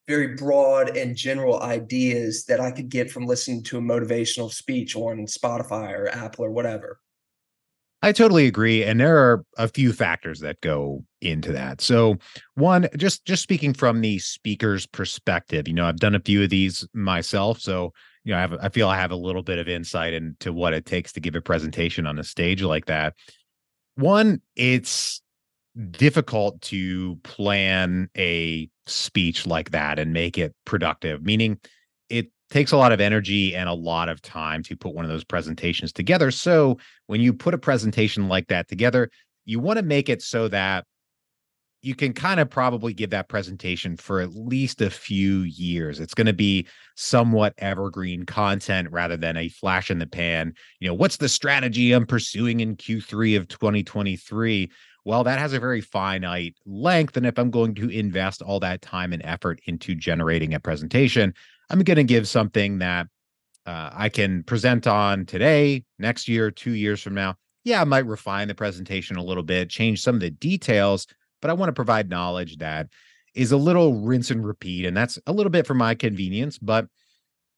very 0.08 0.36
broad 0.36 0.96
and 0.96 1.16
general 1.16 1.62
ideas 1.64 2.46
that 2.46 2.60
i 2.60 2.70
could 2.70 2.90
get 2.90 3.10
from 3.10 3.26
listening 3.26 3.64
to 3.64 3.78
a 3.78 3.82
motivational 3.82 4.52
speech 4.52 4.96
on 4.96 5.26
spotify 5.26 5.92
or 5.92 6.08
apple 6.10 6.46
or 6.46 6.52
whatever 6.52 7.00
I 8.02 8.12
totally 8.12 8.46
agree 8.46 8.84
and 8.84 9.00
there 9.00 9.18
are 9.18 9.44
a 9.58 9.68
few 9.68 9.92
factors 9.92 10.40
that 10.42 10.62
go 10.62 11.04
into 11.22 11.52
that. 11.54 11.82
So 11.82 12.18
one 12.54 12.88
just 12.96 13.26
just 13.26 13.42
speaking 13.42 13.74
from 13.74 14.02
the 14.02 14.20
speaker's 14.20 14.86
perspective, 14.86 15.68
you 15.68 15.74
know, 15.74 15.88
I've 15.88 15.98
done 15.98 16.14
a 16.14 16.20
few 16.20 16.44
of 16.44 16.52
these 16.52 16.88
myself, 16.94 17.60
so 17.60 17.94
you 18.26 18.32
know, 18.32 18.38
I 18.38 18.42
have 18.42 18.58
I 18.60 18.70
feel 18.70 18.90
I 18.90 18.98
have 18.98 19.12
a 19.12 19.16
little 19.16 19.44
bit 19.44 19.60
of 19.60 19.70
insight 19.70 20.14
into 20.14 20.52
what 20.52 20.74
it 20.74 20.86
takes 20.86 21.14
to 21.14 21.22
give 21.22 21.36
a 21.36 21.42
presentation 21.42 22.08
on 22.08 22.20
a 22.20 22.24
stage 22.24 22.62
like 22.62 22.88
that. 22.88 23.14
One, 23.96 24.42
it's 24.56 25.22
difficult 25.92 26.60
to 26.62 27.18
plan 27.18 28.10
a 28.18 28.70
speech 28.88 29.46
like 29.46 29.72
that 29.72 30.00
and 30.00 30.12
make 30.12 30.38
it 30.38 30.56
productive, 30.66 31.24
meaning 31.24 31.60
it 32.10 32.32
takes 32.50 32.72
a 32.72 32.78
lot 32.78 32.92
of 32.92 33.00
energy 33.00 33.56
and 33.56 33.70
a 33.70 33.74
lot 33.74 34.10
of 34.10 34.22
time 34.22 34.64
to 34.64 34.76
put 34.76 34.96
one 34.96 35.06
of 35.06 35.12
those 35.12 35.24
presentations 35.24 35.94
together. 35.94 36.32
So, 36.32 36.80
when 37.06 37.22
you 37.22 37.32
put 37.32 37.54
a 37.54 37.60
presentation 37.60 38.28
like 38.28 38.48
that 38.48 38.68
together, 38.68 39.12
you 39.46 39.60
want 39.60 39.78
to 39.78 39.84
make 39.84 40.10
it 40.10 40.24
so 40.24 40.48
that 40.48 40.86
you 41.86 41.94
can 41.94 42.14
kind 42.14 42.40
of 42.40 42.50
probably 42.50 42.96
give 42.96 43.12
that 43.12 43.30
presentation 43.30 43.96
for 43.96 44.20
at 44.20 44.34
least 44.34 44.82
a 44.82 44.90
few 44.90 45.42
years. 45.42 46.00
It's 46.00 46.16
going 46.16 46.26
to 46.26 46.34
be 46.34 46.66
somewhat 46.96 47.54
evergreen 47.60 48.26
content 48.26 48.90
rather 48.90 49.16
than 49.16 49.38
a 49.38 49.50
flash 49.50 49.92
in 49.92 50.00
the 50.00 50.08
pan. 50.08 50.56
You 50.80 50.88
know, 50.88 50.96
what's 50.96 51.18
the 51.18 51.30
strategy 51.30 51.92
I'm 51.92 52.08
pursuing 52.08 52.62
in 52.62 52.76
Q3 52.76 53.38
of 53.38 53.48
2023? 53.48 54.72
Well, 55.04 55.24
that 55.26 55.38
has 55.38 55.54
a 55.54 55.60
very 55.60 55.80
finite 55.80 56.56
length. 56.66 57.18
And 57.18 57.26
if 57.28 57.38
I'm 57.38 57.52
going 57.52 57.76
to 57.76 57.90
invest 57.90 58.42
all 58.42 58.60
that 58.62 58.82
time 58.82 59.14
and 59.14 59.24
effort 59.24 59.62
into 59.68 59.94
generating 59.94 60.56
a 60.56 60.60
presentation, 60.60 61.36
I'm 61.70 61.84
going 61.84 61.98
to 61.98 62.04
give 62.04 62.28
something 62.28 62.80
that 62.80 63.06
uh, 63.68 63.92
I 63.94 64.10
can 64.10 64.42
present 64.42 64.88
on 64.88 65.28
today, 65.28 65.84
next 66.00 66.28
year, 66.28 66.50
two 66.50 66.74
years 66.74 67.04
from 67.04 67.14
now, 67.14 67.36
yeah, 67.64 67.82
I 67.82 67.84
might 67.84 68.06
refine 68.06 68.48
the 68.48 68.56
presentation 68.56 69.18
a 69.18 69.24
little 69.24 69.44
bit, 69.44 69.70
change 69.70 70.02
some 70.02 70.16
of 70.16 70.22
the 70.22 70.30
details, 70.30 71.08
but 71.42 71.50
I 71.52 71.54
want 71.54 71.70
to 71.70 71.74
provide 71.74 72.10
knowledge 72.10 72.58
that 72.58 72.88
is 73.34 73.52
a 73.52 73.58
little 73.58 74.02
rinse 74.02 74.32
and 74.32 74.46
repeat. 74.46 74.86
And 74.86 74.96
that's 74.96 75.20
a 75.28 75.34
little 75.34 75.50
bit 75.50 75.68
for 75.68 75.74
my 75.74 75.94
convenience, 75.94 76.58
but 76.58 76.88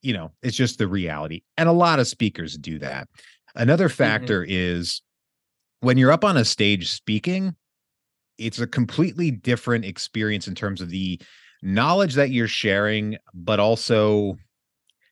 you 0.01 0.13
know, 0.13 0.31
it's 0.41 0.55
just 0.55 0.77
the 0.77 0.87
reality. 0.87 1.41
And 1.57 1.67
a 1.67 1.73
lot 1.73 1.99
of 1.99 2.07
speakers 2.07 2.57
do 2.57 2.79
that. 2.79 3.07
Another 3.55 3.87
mm-hmm. 3.87 3.95
factor 3.95 4.41
mm-hmm. 4.41 4.51
is 4.51 5.01
when 5.81 5.97
you're 5.97 6.11
up 6.11 6.23
on 6.23 6.37
a 6.37 6.45
stage 6.45 6.91
speaking, 6.91 7.55
it's 8.37 8.59
a 8.59 8.67
completely 8.67 9.31
different 9.31 9.85
experience 9.85 10.47
in 10.47 10.55
terms 10.55 10.81
of 10.81 10.89
the 10.89 11.19
knowledge 11.61 12.13
that 12.15 12.29
you're 12.29 12.47
sharing, 12.47 13.17
but 13.33 13.59
also 13.59 14.37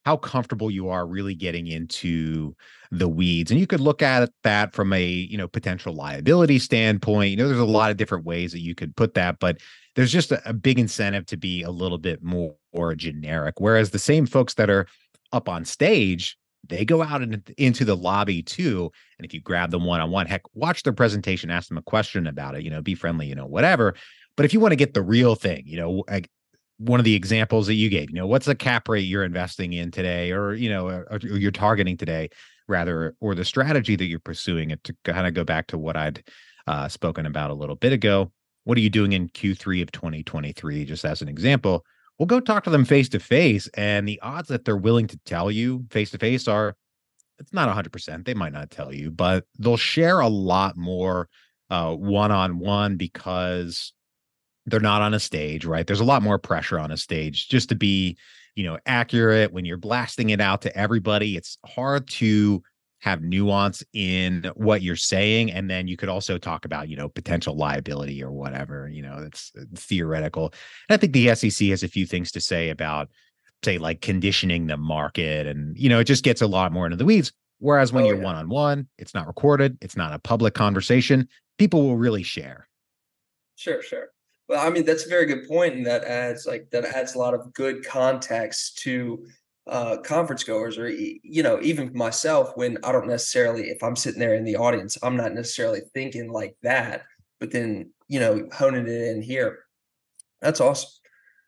how 0.06 0.18
comfortable 0.18 0.70
you 0.70 0.88
are 0.90 1.08
really 1.08 1.34
getting 1.34 1.66
into 1.66 2.56
the 2.92 3.10
weeds. 3.10 3.50
And 3.50 3.60
you 3.60 3.66
could 3.66 3.80
look 3.80 4.04
at 4.04 4.30
that 4.44 4.74
from 4.74 4.94
a, 4.94 5.04
you 5.04 5.38
know, 5.38 5.48
potential 5.48 5.94
liability 5.94 6.60
standpoint. 6.60 7.32
You 7.32 7.38
know, 7.38 7.48
there's 7.48 7.60
a 7.60 7.66
lot 7.66 7.90
of 7.90 7.98
different 7.98 8.24
ways 8.24 8.52
that 8.52 8.62
you 8.62 8.76
could 8.76 8.96
put 8.96 9.16
that, 9.16 9.40
but 9.40 9.58
there's 9.96 10.12
just 10.12 10.32
a, 10.32 10.48
a 10.48 10.54
big 10.54 10.78
incentive 10.78 11.26
to 11.28 11.38
be 11.38 11.64
a 11.64 11.72
little 11.72 11.98
bit 11.98 12.24
more, 12.24 12.56
generic. 12.98 13.62
Whereas 13.62 13.92
the 13.92 14.00
same 14.00 14.26
folks 14.26 14.56
that 14.56 14.70
are 14.70 14.86
up 15.32 15.48
on 15.48 15.64
stage, 15.64 16.38
they 16.68 16.84
go 16.84 17.02
out 17.02 17.22
in, 17.22 17.42
into 17.58 17.86
the 17.86 17.96
lobby 17.96 18.44
too. 18.44 18.92
And 19.18 19.26
if 19.26 19.34
you 19.34 19.40
grab 19.40 19.72
them 19.72 19.86
one 19.86 20.02
on 20.02 20.12
one, 20.12 20.26
heck, 20.26 20.42
watch 20.54 20.84
their 20.84 20.92
presentation, 20.92 21.50
ask 21.50 21.70
them 21.70 21.78
a 21.78 21.82
question 21.82 22.28
about 22.28 22.56
it, 22.56 22.64
you 22.64 22.70
know, 22.70 22.82
be 22.82 22.94
friendly, 22.94 23.28
you 23.28 23.36
know, 23.36 23.46
whatever. 23.46 23.96
But 24.36 24.46
if 24.46 24.54
you 24.54 24.60
want 24.60 24.74
to 24.74 24.78
get 24.78 24.94
the 24.94 25.02
real 25.02 25.36
thing, 25.36 25.64
you 25.66 25.78
know, 25.78 26.04
one 26.78 27.00
of 27.00 27.06
the 27.06 27.16
examples 27.16 27.68
that 27.68 27.76
you 27.76 27.90
gave 27.90 28.10
you 28.10 28.16
know 28.16 28.28
what's 28.28 28.46
the 28.46 28.56
cap 28.56 28.90
rate 28.90 29.00
you're 29.02 29.24
investing 29.24 29.74
in 29.74 29.92
today 29.92 30.32
or 30.32 30.54
you 30.54 30.70
know 30.70 30.88
or, 30.88 31.08
or 31.12 31.20
you're 31.20 31.52
targeting 31.52 31.96
today 31.96 32.30
rather 32.68 33.16
or 33.22 33.34
the 33.34 33.46
strategy 33.46 33.96
that 33.96 34.06
you're 34.06 34.20
pursuing 34.20 34.72
it 34.72 34.84
to 34.84 34.96
kind 35.06 35.26
of 35.26 35.34
go 35.34 35.44
back 35.44 35.68
to 35.68 35.78
what 35.78 35.96
i'd 35.96 36.22
uh, 36.68 36.88
spoken 36.88 37.26
about 37.26 37.52
a 37.52 37.56
little 37.56 37.76
bit 37.76 37.94
ago. 37.94 38.32
What 38.64 38.78
are 38.78 38.82
you 38.82 38.90
doing 38.90 39.14
in 39.14 39.30
q3 39.30 39.82
of 39.82 39.92
2023 39.92 40.86
just 40.86 41.06
as 41.06 41.22
an 41.22 41.28
example? 41.28 41.86
We'll 42.18 42.26
go 42.28 42.40
talk 42.40 42.64
to 42.64 42.70
them 42.70 42.86
face 42.86 43.10
to 43.10 43.20
face 43.20 43.68
and 43.76 44.08
the 44.08 44.20
odds 44.22 44.48
that 44.48 44.66
they're 44.66 44.78
willing 44.78 45.08
to 45.08 45.20
tell 45.26 45.52
you 45.52 45.86
face 45.92 46.12
to 46.12 46.18
face 46.18 46.48
are 46.48 46.76
it's 47.38 47.52
not 47.52 47.68
100% 47.68 48.24
they 48.24 48.34
might 48.34 48.54
not 48.54 48.72
tell 48.72 48.94
you 48.94 49.12
but 49.12 49.44
they'll 49.60 49.76
share 49.76 50.22
a 50.22 50.30
lot 50.30 50.78
more 50.78 51.28
uh, 51.70 51.94
one-on-one 51.94 52.96
because 52.96 53.92
they're 54.66 54.80
not 54.80 55.02
on 55.02 55.14
a 55.14 55.20
stage, 55.20 55.66
right? 55.66 55.86
There's 55.86 56.00
a 56.00 56.06
lot 56.06 56.24
more 56.24 56.40
pressure 56.40 56.80
on 56.80 56.92
a 56.92 56.98
stage 56.98 57.48
just 57.50 57.70
to 57.70 57.76
be, 57.76 58.18
you 58.56 58.64
know, 58.64 58.78
accurate. 58.86 59.54
When 59.54 59.66
you're 59.66 59.78
blasting 59.78 60.32
it 60.32 60.42
out 60.42 60.62
to 60.64 60.78
everybody. 60.78 61.38
It's 61.38 61.58
hard 61.66 62.08
to 62.10 62.64
have 63.06 63.22
nuance 63.22 63.84
in 63.94 64.52
what 64.56 64.82
you're 64.82 64.96
saying 64.96 65.52
and 65.52 65.70
then 65.70 65.88
you 65.88 65.96
could 65.96 66.10
also 66.10 66.40
talk 66.40 66.66
about 66.66 66.90
you 66.90 66.96
know 66.96 67.08
potential 67.08 67.56
liability 67.56 68.24
or 68.24 68.32
whatever 68.32 68.90
you 68.90 69.02
know 69.04 69.22
that's 69.22 69.52
uh, 69.60 69.64
theoretical. 69.76 70.52
And 70.90 70.96
i 70.96 70.98
think 70.98 71.14
the 71.14 71.34
sec 71.36 71.68
has 71.70 71.84
a 71.84 71.88
few 71.88 72.08
things 72.08 72.32
to 72.32 72.42
say 72.42 72.70
about 72.70 73.10
say 73.64 73.78
like 73.78 74.02
conditioning 74.02 74.66
the 74.66 74.78
market 74.78 75.46
and 75.46 75.78
you 75.78 75.88
know 75.88 76.00
it 76.00 76.06
just 76.06 76.24
gets 76.24 76.42
a 76.42 76.48
lot 76.48 76.72
more 76.72 76.86
into 76.86 76.98
the 76.98 77.06
weeds. 77.06 77.32
Whereas 77.60 77.94
when 77.94 78.04
oh, 78.06 78.08
you're 78.08 78.20
one 78.20 78.36
on 78.36 78.50
one 78.50 78.88
it's 78.98 79.14
not 79.14 79.28
recorded 79.28 79.78
it's 79.82 79.96
not 79.96 80.12
a 80.12 80.20
public 80.20 80.56
conversation 80.56 81.28
people 81.60 81.84
will 81.84 81.98
really 81.98 82.24
share. 82.24 82.68
Sure 83.56 83.84
sure 83.84 84.08
well, 84.48 84.66
I 84.66 84.70
mean, 84.70 84.86
that's 84.86 85.06
a 85.06 85.10
very 85.10 85.26
good 85.26 85.48
point, 85.48 85.76
and 85.76 85.86
that 85.86 86.04
adds 86.04 86.46
like 86.46 86.70
that 86.72 86.86
adds 86.86 87.16
a 87.16 87.20
lot 87.20 87.34
of 87.34 87.54
good 87.54 87.86
context 87.86 88.78
to 88.80 89.26
uh, 89.68 89.98
conference 89.98 90.44
goers, 90.44 90.78
or 90.78 90.90
you 90.90 91.42
know, 91.42 91.60
even 91.62 91.92
myself. 91.96 92.52
When 92.56 92.78
I 92.84 92.92
don't 92.92 93.08
necessarily, 93.08 93.70
if 93.70 93.82
I'm 93.84 93.96
sitting 93.96 94.20
there 94.20 94.36
in 94.36 94.44
the 94.44 94.58
audience, 94.58 94.98
I'm 95.02 95.18
not 95.18 95.34
necessarily 95.34 95.82
thinking 95.94 96.32
like 96.32 96.56
that, 96.62 97.04
but 97.40 97.52
then 97.52 97.92
you 98.08 98.20
know, 98.20 98.48
honing 98.54 98.88
it 98.88 99.16
in 99.16 99.22
here. 99.22 99.60
That's 100.42 100.62
awesome. 100.62 100.92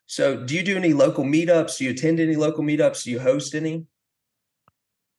So, 0.08 0.44
do 0.44 0.56
you 0.56 0.64
do 0.64 0.78
any 0.78 0.94
local 0.94 1.24
meetups? 1.24 1.78
Do 1.78 1.84
you 1.84 1.92
attend 1.92 2.20
any 2.20 2.36
local 2.36 2.64
meetups? 2.64 3.04
Do 3.04 3.12
you 3.12 3.20
host 3.20 3.54
any? 3.54 3.86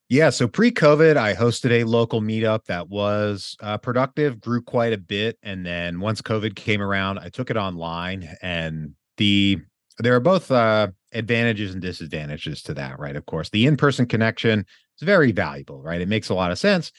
Yeah. 0.08 0.30
So 0.30 0.48
pre 0.48 0.70
COVID, 0.70 1.16
I 1.18 1.34
hosted 1.34 1.70
a 1.70 1.84
local 1.84 2.22
meetup 2.22 2.64
that 2.64 2.88
was 2.88 3.56
uh, 3.60 3.76
productive, 3.76 4.40
grew 4.40 4.62
quite 4.62 4.94
a 4.94 4.98
bit. 4.98 5.38
And 5.42 5.66
then 5.66 6.00
once 6.00 6.22
COVID 6.22 6.54
came 6.56 6.80
around, 6.80 7.18
I 7.18 7.28
took 7.28 7.50
it 7.50 7.58
online. 7.58 8.36
And 8.40 8.94
the 9.18 9.58
there 9.98 10.14
are 10.14 10.20
both 10.20 10.50
uh, 10.50 10.88
advantages 11.12 11.72
and 11.72 11.82
disadvantages 11.82 12.62
to 12.62 12.74
that, 12.74 12.98
right? 12.98 13.16
Of 13.16 13.26
course, 13.26 13.50
the 13.50 13.66
in 13.66 13.76
person 13.76 14.06
connection 14.06 14.60
is 14.60 15.04
very 15.04 15.32
valuable, 15.32 15.82
right? 15.82 16.00
It 16.00 16.08
makes 16.08 16.30
a 16.30 16.34
lot 16.34 16.52
of 16.52 16.58
sense. 16.58 16.90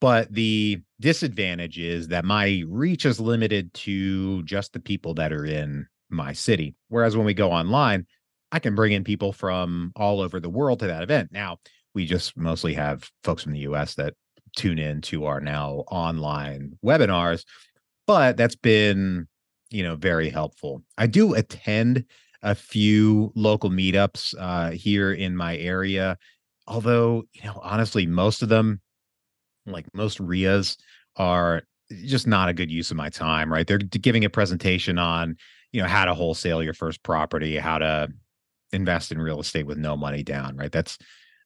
But 0.00 0.32
the 0.32 0.80
disadvantage 1.00 1.78
is 1.78 2.08
that 2.08 2.24
my 2.24 2.62
reach 2.68 3.06
is 3.06 3.20
limited 3.20 3.72
to 3.74 4.42
just 4.44 4.72
the 4.72 4.80
people 4.80 5.14
that 5.14 5.32
are 5.32 5.44
in 5.44 5.86
my 6.10 6.32
city. 6.32 6.74
Whereas 6.88 7.16
when 7.16 7.24
we 7.26 7.34
go 7.34 7.50
online, 7.50 8.06
I 8.50 8.58
can 8.58 8.74
bring 8.74 8.92
in 8.92 9.04
people 9.04 9.32
from 9.32 9.92
all 9.96 10.20
over 10.20 10.38
the 10.38 10.50
world 10.50 10.80
to 10.80 10.88
that 10.88 11.02
event. 11.02 11.30
Now, 11.32 11.58
we 11.94 12.06
just 12.06 12.36
mostly 12.36 12.74
have 12.74 13.10
folks 13.22 13.42
from 13.42 13.52
the 13.52 13.60
US 13.60 13.94
that 13.96 14.14
tune 14.56 14.78
in 14.78 15.00
to 15.02 15.24
our 15.24 15.40
now 15.40 15.84
online 15.90 16.78
webinars, 16.84 17.44
but 18.06 18.36
that's 18.36 18.56
been, 18.56 19.26
you 19.70 19.82
know, 19.82 19.96
very 19.96 20.30
helpful. 20.30 20.82
I 20.98 21.06
do 21.06 21.34
attend 21.34 22.04
a 22.42 22.54
few 22.54 23.32
local 23.34 23.70
meetups 23.70 24.34
uh, 24.38 24.72
here 24.72 25.12
in 25.12 25.36
my 25.36 25.56
area, 25.56 26.18
although, 26.66 27.24
you 27.32 27.44
know, 27.44 27.60
honestly, 27.62 28.06
most 28.06 28.42
of 28.42 28.48
them, 28.48 28.80
like 29.66 29.86
most 29.94 30.18
REIAs, 30.18 30.76
are 31.16 31.62
just 32.04 32.26
not 32.26 32.48
a 32.48 32.54
good 32.54 32.70
use 32.70 32.90
of 32.90 32.96
my 32.96 33.08
time, 33.08 33.52
right? 33.52 33.66
They're 33.66 33.78
giving 33.78 34.24
a 34.24 34.30
presentation 34.30 34.98
on, 34.98 35.36
you 35.72 35.80
know, 35.80 35.88
how 35.88 36.04
to 36.04 36.14
wholesale 36.14 36.62
your 36.62 36.74
first 36.74 37.02
property, 37.02 37.56
how 37.58 37.78
to 37.78 38.08
invest 38.72 39.12
in 39.12 39.20
real 39.20 39.40
estate 39.40 39.66
with 39.66 39.78
no 39.78 39.96
money 39.96 40.22
down, 40.22 40.56
right? 40.56 40.72
That's 40.72 40.98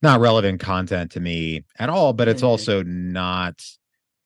not 0.03 0.21
relevant 0.21 0.61
content 0.61 1.11
to 1.11 1.21
me 1.21 1.65
at 1.79 1.89
all 1.89 2.13
but 2.13 2.29
it's 2.29 2.41
mm-hmm. 2.41 2.49
also 2.49 2.83
not 2.83 3.63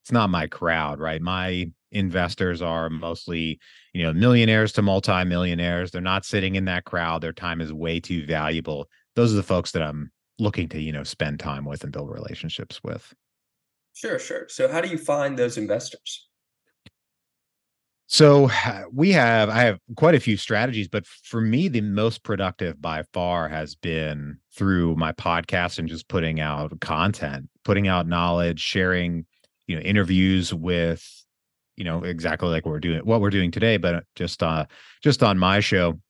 it's 0.03 0.13
not 0.13 0.31
my 0.31 0.47
crowd 0.47 0.99
right? 0.99 1.21
My 1.21 1.71
investors 1.93 2.63
are 2.63 2.89
mostly 2.89 3.59
you 3.93 4.03
know 4.03 4.13
millionaires 4.13 4.73
to 4.73 4.83
multimillionaires. 4.83 5.91
They're 5.91 6.01
not 6.01 6.25
sitting 6.25 6.55
in 6.55 6.67
that 6.67 6.85
crowd. 6.85 7.21
Their 7.21 7.33
time 7.33 7.61
is 7.61 7.73
way 7.73 8.01
too 8.01 8.27
valuable. 8.27 8.89
Those 9.17 9.33
are 9.33 9.37
the 9.37 9.43
folks 9.43 9.73
that 9.73 9.83
i'm 9.83 10.11
looking 10.39 10.69
to 10.71 10.81
you 10.81 10.93
know 10.93 11.05
spend 11.05 11.39
time 11.39 11.65
with 11.65 11.85
and 11.85 11.93
build 11.93 12.11
relationships 12.11 12.81
with. 12.83 13.13
Sure 13.93 14.19
sure. 14.19 14.47
So 14.49 14.71
how 14.71 14.81
do 14.81 14.89
you 14.89 14.99
find 14.99 15.39
those 15.39 15.59
investors 15.59 16.29
so 18.13 18.51
we 18.93 19.13
have 19.13 19.49
I 19.49 19.61
have 19.61 19.79
quite 19.95 20.17
a 20.17 20.21
few 20.21 20.37
strategies, 20.37 20.89
but 20.89 21.07
for 21.07 21.41
me, 21.41 21.69
the 21.69 21.81
most 21.81 22.25
productive 22.25 22.83
by 22.83 23.05
far 23.13 23.49
has 23.49 23.77
been 23.77 24.37
through 24.53 24.97
my 24.97 25.13
podcast 25.13 25.79
and 25.79 25.89
just 25.89 26.09
putting 26.09 26.41
out 26.41 26.81
content, 26.81 27.49
putting 27.65 27.87
out 27.87 28.09
knowledge, 28.09 28.59
sharing, 28.59 29.27
you 29.69 29.77
know, 29.77 29.83
interviews 29.83 30.53
with, 30.53 31.09
you 31.77 31.85
know, 31.85 32.03
exactly 32.03 32.49
like 32.49 32.67
we're 32.67 32.81
doing, 32.81 32.99
what 33.05 33.21
we're 33.21 33.31
doing 33.31 33.53
today, 33.53 33.77
but 33.77 34.03
just 34.17 34.43
uh 34.43 34.67
just 35.05 35.23
on 35.23 35.39
my 35.39 35.61
show. 35.61 36.01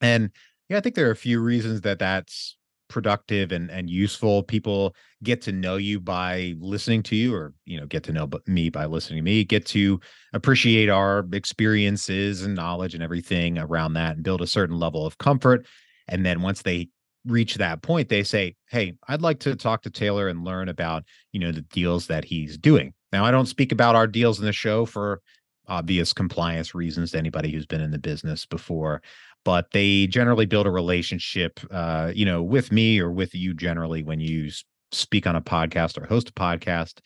And 0.00 0.30
yeah, 0.68 0.76
I 0.76 0.80
think 0.80 0.94
there 0.94 1.08
are 1.08 1.12
a 1.12 1.16
few 1.16 1.40
reasons 1.40 1.80
that 1.80 1.98
that's 1.98 2.55
productive 2.88 3.52
and 3.52 3.70
and 3.70 3.90
useful. 3.90 4.42
People 4.42 4.94
get 5.22 5.42
to 5.42 5.52
know 5.52 5.76
you 5.76 6.00
by 6.00 6.54
listening 6.58 7.02
to 7.04 7.16
you 7.16 7.34
or 7.34 7.54
you 7.64 7.78
know 7.78 7.86
get 7.86 8.02
to 8.04 8.12
know 8.12 8.28
me 8.46 8.70
by 8.70 8.86
listening 8.86 9.18
to 9.18 9.22
me 9.22 9.44
get 9.44 9.64
to 9.66 10.00
appreciate 10.32 10.88
our 10.88 11.26
experiences 11.32 12.42
and 12.42 12.54
knowledge 12.54 12.94
and 12.94 13.02
everything 13.02 13.58
around 13.58 13.94
that 13.94 14.16
and 14.16 14.24
build 14.24 14.42
a 14.42 14.46
certain 14.46 14.78
level 14.78 15.06
of 15.06 15.18
comfort. 15.18 15.66
And 16.08 16.24
then 16.24 16.42
once 16.42 16.62
they 16.62 16.88
reach 17.24 17.56
that 17.56 17.82
point 17.82 18.08
they 18.08 18.22
say 18.22 18.54
hey 18.70 18.94
i'd 19.08 19.20
like 19.20 19.40
to 19.40 19.56
talk 19.56 19.82
to 19.82 19.90
taylor 19.90 20.28
and 20.28 20.44
learn 20.44 20.68
about 20.68 21.02
you 21.32 21.40
know 21.40 21.50
the 21.50 21.62
deals 21.62 22.06
that 22.06 22.24
he's 22.24 22.56
doing. 22.56 22.92
Now 23.12 23.24
i 23.24 23.30
don't 23.30 23.46
speak 23.46 23.72
about 23.72 23.96
our 23.96 24.06
deals 24.06 24.38
in 24.38 24.44
the 24.44 24.52
show 24.52 24.84
for 24.84 25.20
obvious 25.68 26.12
compliance 26.12 26.74
reasons 26.74 27.10
to 27.10 27.18
anybody 27.18 27.50
who's 27.50 27.66
been 27.66 27.80
in 27.80 27.90
the 27.90 27.98
business 27.98 28.46
before 28.46 29.02
but 29.46 29.70
they 29.70 30.08
generally 30.08 30.44
build 30.44 30.66
a 30.66 30.70
relationship, 30.72 31.60
uh, 31.70 32.10
you 32.12 32.24
know, 32.24 32.42
with 32.42 32.72
me 32.72 32.98
or 32.98 33.12
with 33.12 33.32
you 33.32 33.54
generally 33.54 34.02
when 34.02 34.18
you 34.18 34.50
speak 34.90 35.24
on 35.24 35.36
a 35.36 35.40
podcast 35.40 35.96
or 35.96 36.04
host 36.04 36.30
a 36.30 36.32
podcast. 36.32 36.98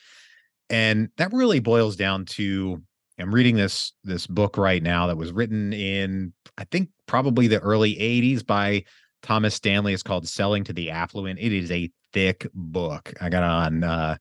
And 0.70 1.10
that 1.18 1.34
really 1.34 1.60
boils 1.60 1.96
down 1.96 2.24
to 2.26 2.80
I'm 3.18 3.34
reading 3.34 3.56
this 3.56 3.92
this 4.04 4.26
book 4.26 4.56
right 4.56 4.82
now 4.82 5.06
that 5.08 5.18
was 5.18 5.32
written 5.32 5.74
in 5.74 6.32
I 6.56 6.64
think 6.64 6.88
probably 7.04 7.46
the 7.46 7.60
early 7.60 7.94
80s 7.96 8.46
by 8.46 8.84
Thomas 9.22 9.54
Stanley. 9.54 9.92
It's 9.92 10.02
called 10.02 10.26
Selling 10.26 10.64
to 10.64 10.72
the 10.72 10.90
Affluent. 10.90 11.38
It 11.38 11.52
is 11.52 11.70
a 11.70 11.90
thick 12.14 12.46
book. 12.54 13.12
I 13.20 13.28
got 13.28 13.42
on 13.42 13.84
uh, 13.84 14.16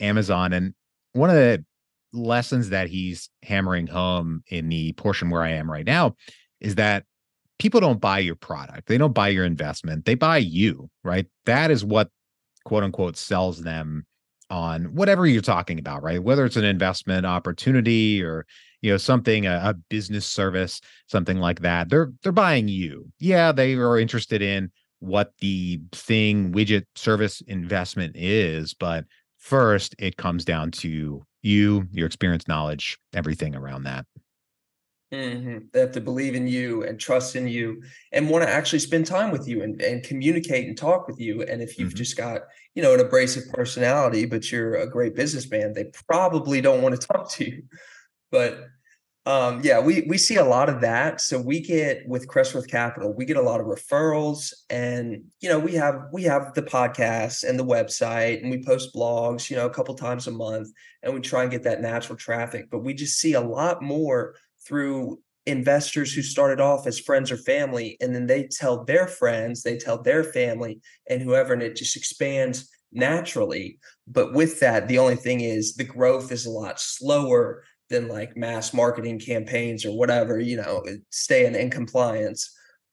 Amazon 0.00 0.52
and 0.52 0.74
one 1.14 1.30
of 1.30 1.36
the 1.36 1.64
lessons 2.12 2.68
that 2.68 2.88
he's 2.88 3.30
hammering 3.42 3.86
home 3.86 4.42
in 4.48 4.68
the 4.68 4.92
portion 4.92 5.30
where 5.30 5.42
I 5.42 5.52
am 5.52 5.70
right 5.70 5.86
now 5.86 6.16
is 6.60 6.74
that 6.74 7.04
people 7.64 7.80
don't 7.80 7.98
buy 7.98 8.18
your 8.18 8.34
product. 8.34 8.88
They 8.88 8.98
don't 8.98 9.14
buy 9.14 9.28
your 9.28 9.46
investment. 9.46 10.04
They 10.04 10.14
buy 10.14 10.36
you, 10.36 10.90
right? 11.02 11.24
That 11.46 11.70
is 11.70 11.82
what 11.82 12.10
quote 12.66 12.82
unquote 12.82 13.16
sells 13.16 13.62
them 13.62 14.04
on 14.50 14.94
whatever 14.94 15.26
you're 15.26 15.40
talking 15.40 15.78
about, 15.78 16.02
right? 16.02 16.22
Whether 16.22 16.44
it's 16.44 16.58
an 16.58 16.64
investment 16.66 17.24
opportunity 17.24 18.22
or 18.22 18.44
you 18.82 18.90
know 18.90 18.98
something 18.98 19.46
a, 19.46 19.62
a, 19.64 19.74
business 19.88 20.26
service, 20.26 20.82
something 21.06 21.38
like 21.38 21.60
that. 21.60 21.88
They're 21.88 22.12
they're 22.22 22.32
buying 22.32 22.68
you. 22.68 23.10
Yeah, 23.18 23.50
they 23.50 23.72
are 23.76 23.98
interested 23.98 24.42
in 24.42 24.70
what 24.98 25.32
the 25.40 25.80
thing 25.92 26.52
widget 26.52 26.84
service 26.96 27.40
investment 27.46 28.14
is, 28.14 28.74
but 28.74 29.06
first 29.38 29.94
it 29.98 30.18
comes 30.18 30.44
down 30.44 30.70
to 30.72 31.24
you, 31.40 31.88
your 31.92 32.06
experience, 32.06 32.46
knowledge, 32.46 32.98
everything 33.14 33.56
around 33.56 33.84
that. 33.84 34.04
Mm-hmm. 35.14 35.58
They 35.72 35.80
have 35.80 35.92
to 35.92 36.00
believe 36.00 36.34
in 36.34 36.46
you 36.48 36.82
and 36.84 36.98
trust 36.98 37.36
in 37.36 37.46
you 37.46 37.82
and 38.12 38.28
want 38.28 38.44
to 38.44 38.50
actually 38.50 38.80
spend 38.80 39.06
time 39.06 39.30
with 39.30 39.46
you 39.46 39.62
and, 39.62 39.80
and 39.80 40.02
communicate 40.02 40.66
and 40.66 40.76
talk 40.76 41.06
with 41.06 41.20
you. 41.20 41.42
And 41.42 41.62
if 41.62 41.78
you've 41.78 41.90
mm-hmm. 41.90 41.96
just 41.96 42.16
got, 42.16 42.42
you 42.74 42.82
know, 42.82 42.94
an 42.94 43.00
abrasive 43.00 43.44
personality, 43.52 44.24
but 44.26 44.50
you're 44.50 44.76
a 44.76 44.90
great 44.90 45.14
businessman, 45.14 45.72
they 45.72 45.90
probably 46.08 46.60
don't 46.60 46.82
want 46.82 47.00
to 47.00 47.06
talk 47.12 47.30
to 47.32 47.48
you. 47.48 47.62
But 48.30 48.58
um, 49.26 49.62
yeah, 49.64 49.80
we 49.80 50.02
we 50.02 50.18
see 50.18 50.36
a 50.36 50.44
lot 50.44 50.68
of 50.68 50.82
that. 50.82 51.20
So 51.20 51.40
we 51.40 51.60
get 51.60 52.06
with 52.06 52.28
Crestworth 52.28 52.68
Capital, 52.68 53.14
we 53.14 53.24
get 53.24 53.38
a 53.38 53.42
lot 53.42 53.58
of 53.58 53.66
referrals, 53.66 54.52
and 54.68 55.24
you 55.40 55.48
know, 55.48 55.58
we 55.58 55.72
have 55.74 56.08
we 56.12 56.24
have 56.24 56.52
the 56.52 56.62
podcast 56.62 57.42
and 57.48 57.58
the 57.58 57.64
website, 57.64 58.42
and 58.42 58.50
we 58.50 58.62
post 58.62 58.94
blogs, 58.94 59.48
you 59.48 59.56
know, 59.56 59.64
a 59.64 59.70
couple 59.70 59.94
times 59.94 60.26
a 60.26 60.30
month, 60.30 60.68
and 61.02 61.14
we 61.14 61.20
try 61.20 61.40
and 61.42 61.50
get 61.50 61.62
that 61.62 61.80
natural 61.80 62.18
traffic. 62.18 62.68
But 62.70 62.80
we 62.80 62.92
just 62.92 63.18
see 63.18 63.32
a 63.32 63.40
lot 63.40 63.82
more 63.82 64.34
through 64.66 65.18
investors 65.46 66.12
who 66.12 66.22
started 66.22 66.60
off 66.60 66.86
as 66.86 66.98
friends 66.98 67.30
or 67.30 67.36
family 67.36 67.98
and 68.00 68.14
then 68.14 68.26
they 68.26 68.48
tell 68.50 68.84
their 68.84 69.06
friends 69.06 69.62
they 69.62 69.76
tell 69.76 70.02
their 70.02 70.24
family 70.24 70.80
and 71.10 71.20
whoever 71.20 71.52
and 71.52 71.62
it 71.62 71.76
just 71.76 71.96
expands 71.96 72.70
naturally. 72.92 73.78
But 74.06 74.32
with 74.32 74.60
that 74.60 74.88
the 74.88 74.98
only 74.98 75.16
thing 75.16 75.40
is 75.40 75.74
the 75.74 75.84
growth 75.84 76.32
is 76.32 76.46
a 76.46 76.50
lot 76.50 76.80
slower 76.80 77.62
than 77.90 78.08
like 78.08 78.36
mass 78.36 78.72
marketing 78.72 79.18
campaigns 79.18 79.84
or 79.84 79.96
whatever 79.96 80.40
you 80.40 80.56
know 80.56 80.82
staying 81.10 81.54
in 81.54 81.70
compliance. 81.70 82.50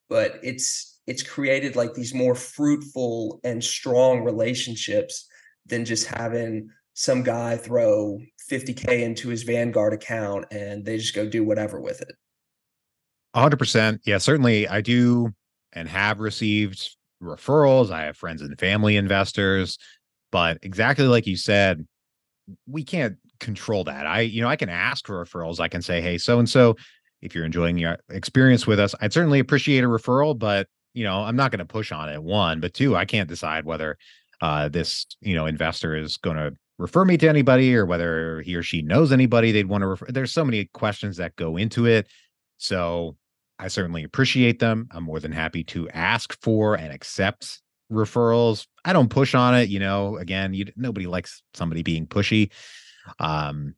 But 0.09 0.39
it's 0.43 0.99
it's 1.07 1.23
created 1.23 1.75
like 1.75 1.93
these 1.93 2.13
more 2.13 2.35
fruitful 2.35 3.39
and 3.43 3.63
strong 3.63 4.23
relationships 4.23 5.27
than 5.65 5.85
just 5.85 6.07
having 6.07 6.69
some 7.01 7.23
guy 7.23 7.57
throw 7.57 8.19
50k 8.47 9.01
into 9.01 9.29
his 9.29 9.41
Vanguard 9.41 9.91
account 9.91 10.45
and 10.51 10.85
they 10.85 10.97
just 10.99 11.15
go 11.15 11.27
do 11.27 11.43
whatever 11.43 11.81
with 11.81 11.99
it. 11.99 12.11
100%. 13.35 13.97
Yeah, 14.05 14.19
certainly 14.19 14.67
I 14.67 14.81
do 14.81 15.31
and 15.73 15.89
have 15.89 16.19
received 16.19 16.95
referrals. 17.23 17.89
I 17.89 18.03
have 18.03 18.17
friends 18.17 18.43
and 18.43 18.59
family 18.59 18.97
investors, 18.97 19.79
but 20.31 20.59
exactly 20.61 21.05
like 21.05 21.25
you 21.25 21.37
said, 21.37 21.87
we 22.67 22.83
can't 22.83 23.17
control 23.39 23.83
that. 23.85 24.05
I, 24.05 24.19
you 24.19 24.43
know, 24.43 24.47
I 24.47 24.55
can 24.55 24.69
ask 24.69 25.07
for 25.07 25.25
referrals. 25.25 25.59
I 25.59 25.69
can 25.69 25.81
say, 25.81 26.01
hey, 26.01 26.19
so 26.19 26.37
and 26.37 26.47
so, 26.47 26.75
if 27.23 27.33
you're 27.33 27.45
enjoying 27.45 27.79
your 27.79 27.97
experience 28.09 28.67
with 28.67 28.79
us, 28.79 28.93
I'd 29.01 29.13
certainly 29.13 29.39
appreciate 29.39 29.83
a 29.83 29.87
referral, 29.87 30.37
but 30.37 30.67
you 30.93 31.03
know, 31.03 31.23
I'm 31.23 31.35
not 31.35 31.49
going 31.49 31.59
to 31.59 31.65
push 31.65 31.91
on 31.91 32.09
it. 32.09 32.21
One, 32.21 32.59
but 32.59 32.75
two, 32.75 32.95
I 32.95 33.05
can't 33.05 33.29
decide 33.29 33.65
whether 33.65 33.97
uh, 34.41 34.69
this, 34.69 35.05
you 35.21 35.35
know, 35.35 35.45
investor 35.45 35.95
is 35.95 36.17
going 36.17 36.37
to 36.37 36.53
refer 36.77 37.05
me 37.05 37.17
to 37.17 37.27
anybody 37.27 37.75
or 37.75 37.85
whether 37.85 38.41
he 38.41 38.55
or 38.55 38.63
she 38.63 38.81
knows 38.81 39.11
anybody 39.11 39.51
they'd 39.51 39.69
want 39.69 39.81
to 39.81 39.87
refer. 39.87 40.07
There's 40.09 40.33
so 40.33 40.45
many 40.45 40.65
questions 40.73 41.17
that 41.17 41.35
go 41.35 41.57
into 41.57 41.85
it. 41.85 42.07
So 42.57 43.17
I 43.59 43.67
certainly 43.67 44.03
appreciate 44.03 44.59
them. 44.59 44.87
I'm 44.91 45.03
more 45.03 45.19
than 45.19 45.31
happy 45.31 45.63
to 45.65 45.89
ask 45.89 46.39
for 46.41 46.75
and 46.75 46.91
accept 46.91 47.61
referrals. 47.91 48.65
I 48.85 48.93
don't 48.93 49.09
push 49.09 49.35
on 49.35 49.55
it, 49.55 49.69
you 49.69 49.79
know. 49.79 50.17
Again, 50.17 50.53
you 50.53 50.65
nobody 50.75 51.05
likes 51.05 51.43
somebody 51.53 51.83
being 51.83 52.07
pushy. 52.07 52.51
Um 53.19 53.75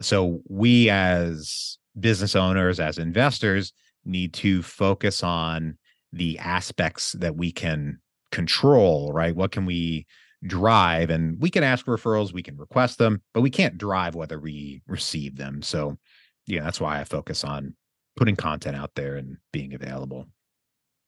so 0.00 0.40
we 0.48 0.90
as 0.90 1.78
business 1.98 2.36
owners 2.36 2.78
as 2.78 2.98
investors 2.98 3.72
need 4.04 4.34
to 4.34 4.62
focus 4.62 5.22
on 5.22 5.78
the 6.12 6.38
aspects 6.38 7.12
that 7.12 7.36
we 7.36 7.50
can 7.50 7.98
control, 8.30 9.12
right? 9.12 9.34
What 9.34 9.52
can 9.52 9.66
we 9.66 10.06
drive 10.46 11.10
and 11.10 11.40
we 11.40 11.50
can 11.50 11.64
ask 11.64 11.86
referrals 11.86 12.32
we 12.32 12.42
can 12.42 12.56
request 12.56 12.98
them 12.98 13.22
but 13.32 13.40
we 13.40 13.50
can't 13.50 13.78
drive 13.78 14.14
whether 14.14 14.38
we 14.38 14.82
receive 14.86 15.36
them. 15.36 15.62
So 15.62 15.98
yeah 16.46 16.62
that's 16.62 16.80
why 16.80 17.00
i 17.00 17.04
focus 17.04 17.44
on 17.44 17.74
putting 18.16 18.36
content 18.36 18.76
out 18.76 18.94
there 18.94 19.16
and 19.16 19.38
being 19.52 19.74
available. 19.74 20.26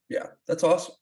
Yeah 0.09 0.27
that's 0.46 0.64
awesome. 0.64 0.94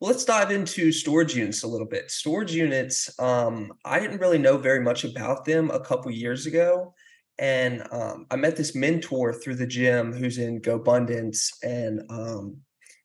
Well, 0.00 0.10
let's 0.10 0.26
dive 0.26 0.50
into 0.50 0.92
storage 0.92 1.34
units 1.34 1.62
a 1.62 1.68
little 1.68 1.86
bit. 1.86 2.10
Storage 2.10 2.52
units 2.52 3.18
um, 3.20 3.72
i 3.84 3.98
didn't 4.00 4.20
really 4.20 4.38
know 4.38 4.58
very 4.58 4.80
much 4.80 5.04
about 5.04 5.44
them 5.44 5.70
a 5.70 5.80
couple 5.80 6.10
years 6.10 6.46
ago 6.46 6.94
and 7.38 7.86
um, 7.92 8.26
i 8.30 8.36
met 8.36 8.56
this 8.56 8.74
mentor 8.74 9.32
through 9.32 9.56
the 9.56 9.66
gym 9.66 10.12
who's 10.12 10.38
in 10.38 10.60
GoBundance 10.60 11.52
and 11.62 12.02
um, 12.10 12.58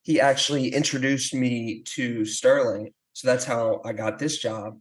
he 0.04 0.20
actually 0.20 0.70
introduced 0.70 1.34
me 1.34 1.84
to 1.86 2.26
sterling 2.26 2.92
so 3.14 3.28
that's 3.28 3.46
how 3.46 3.82
I 3.86 3.94
got 3.94 4.20
this 4.20 4.38
job. 4.38 4.80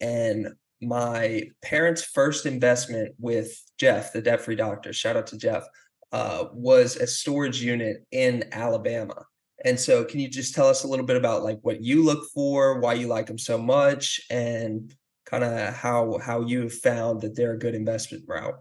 And 0.00 0.48
my 0.82 1.44
parents' 1.62 2.02
first 2.02 2.46
investment 2.46 3.14
with 3.18 3.52
Jeff, 3.78 4.12
the 4.12 4.22
debt 4.22 4.40
free 4.40 4.56
doctor, 4.56 4.92
shout 4.92 5.16
out 5.16 5.26
to 5.28 5.38
Jeff, 5.38 5.64
uh, 6.12 6.46
was 6.52 6.96
a 6.96 7.06
storage 7.06 7.62
unit 7.62 8.04
in 8.10 8.44
Alabama. 8.52 9.26
And 9.64 9.78
so, 9.78 10.04
can 10.04 10.20
you 10.20 10.28
just 10.28 10.54
tell 10.54 10.68
us 10.68 10.84
a 10.84 10.88
little 10.88 11.04
bit 11.04 11.16
about 11.16 11.42
like 11.42 11.58
what 11.62 11.82
you 11.82 12.02
look 12.02 12.24
for, 12.32 12.80
why 12.80 12.94
you 12.94 13.08
like 13.08 13.26
them 13.26 13.38
so 13.38 13.58
much, 13.58 14.20
and 14.30 14.94
kind 15.26 15.44
of 15.44 15.74
how 15.74 16.18
how 16.18 16.40
you 16.40 16.62
have 16.62 16.72
found 16.72 17.20
that 17.20 17.36
they're 17.36 17.52
a 17.52 17.58
good 17.58 17.74
investment 17.74 18.24
route? 18.26 18.54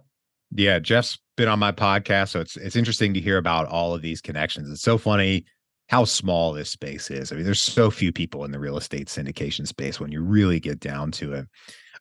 Yeah, 0.52 0.80
Jeff's 0.80 1.18
been 1.38 1.48
on 1.48 1.58
my 1.58 1.72
podcast, 1.72 2.30
so 2.30 2.42
it's 2.42 2.58
it's 2.58 2.76
interesting 2.76 3.14
to 3.14 3.22
hear 3.22 3.38
about 3.38 3.68
all 3.68 3.94
of 3.94 4.02
these 4.02 4.20
connections. 4.20 4.70
It's 4.70 4.82
so 4.82 4.98
funny 4.98 5.46
how 5.90 6.06
small 6.06 6.54
this 6.54 6.70
space 6.70 7.10
is. 7.10 7.32
I 7.32 7.36
mean, 7.36 7.46
there's 7.46 7.62
so 7.62 7.90
few 7.90 8.12
people 8.12 8.46
in 8.46 8.52
the 8.52 8.60
real 8.60 8.78
estate 8.78 9.08
syndication 9.08 9.68
space 9.68 10.00
when 10.00 10.12
you 10.12 10.22
really 10.22 10.60
get 10.60 10.80
down 10.80 11.12
to 11.14 11.34
it. 11.34 11.48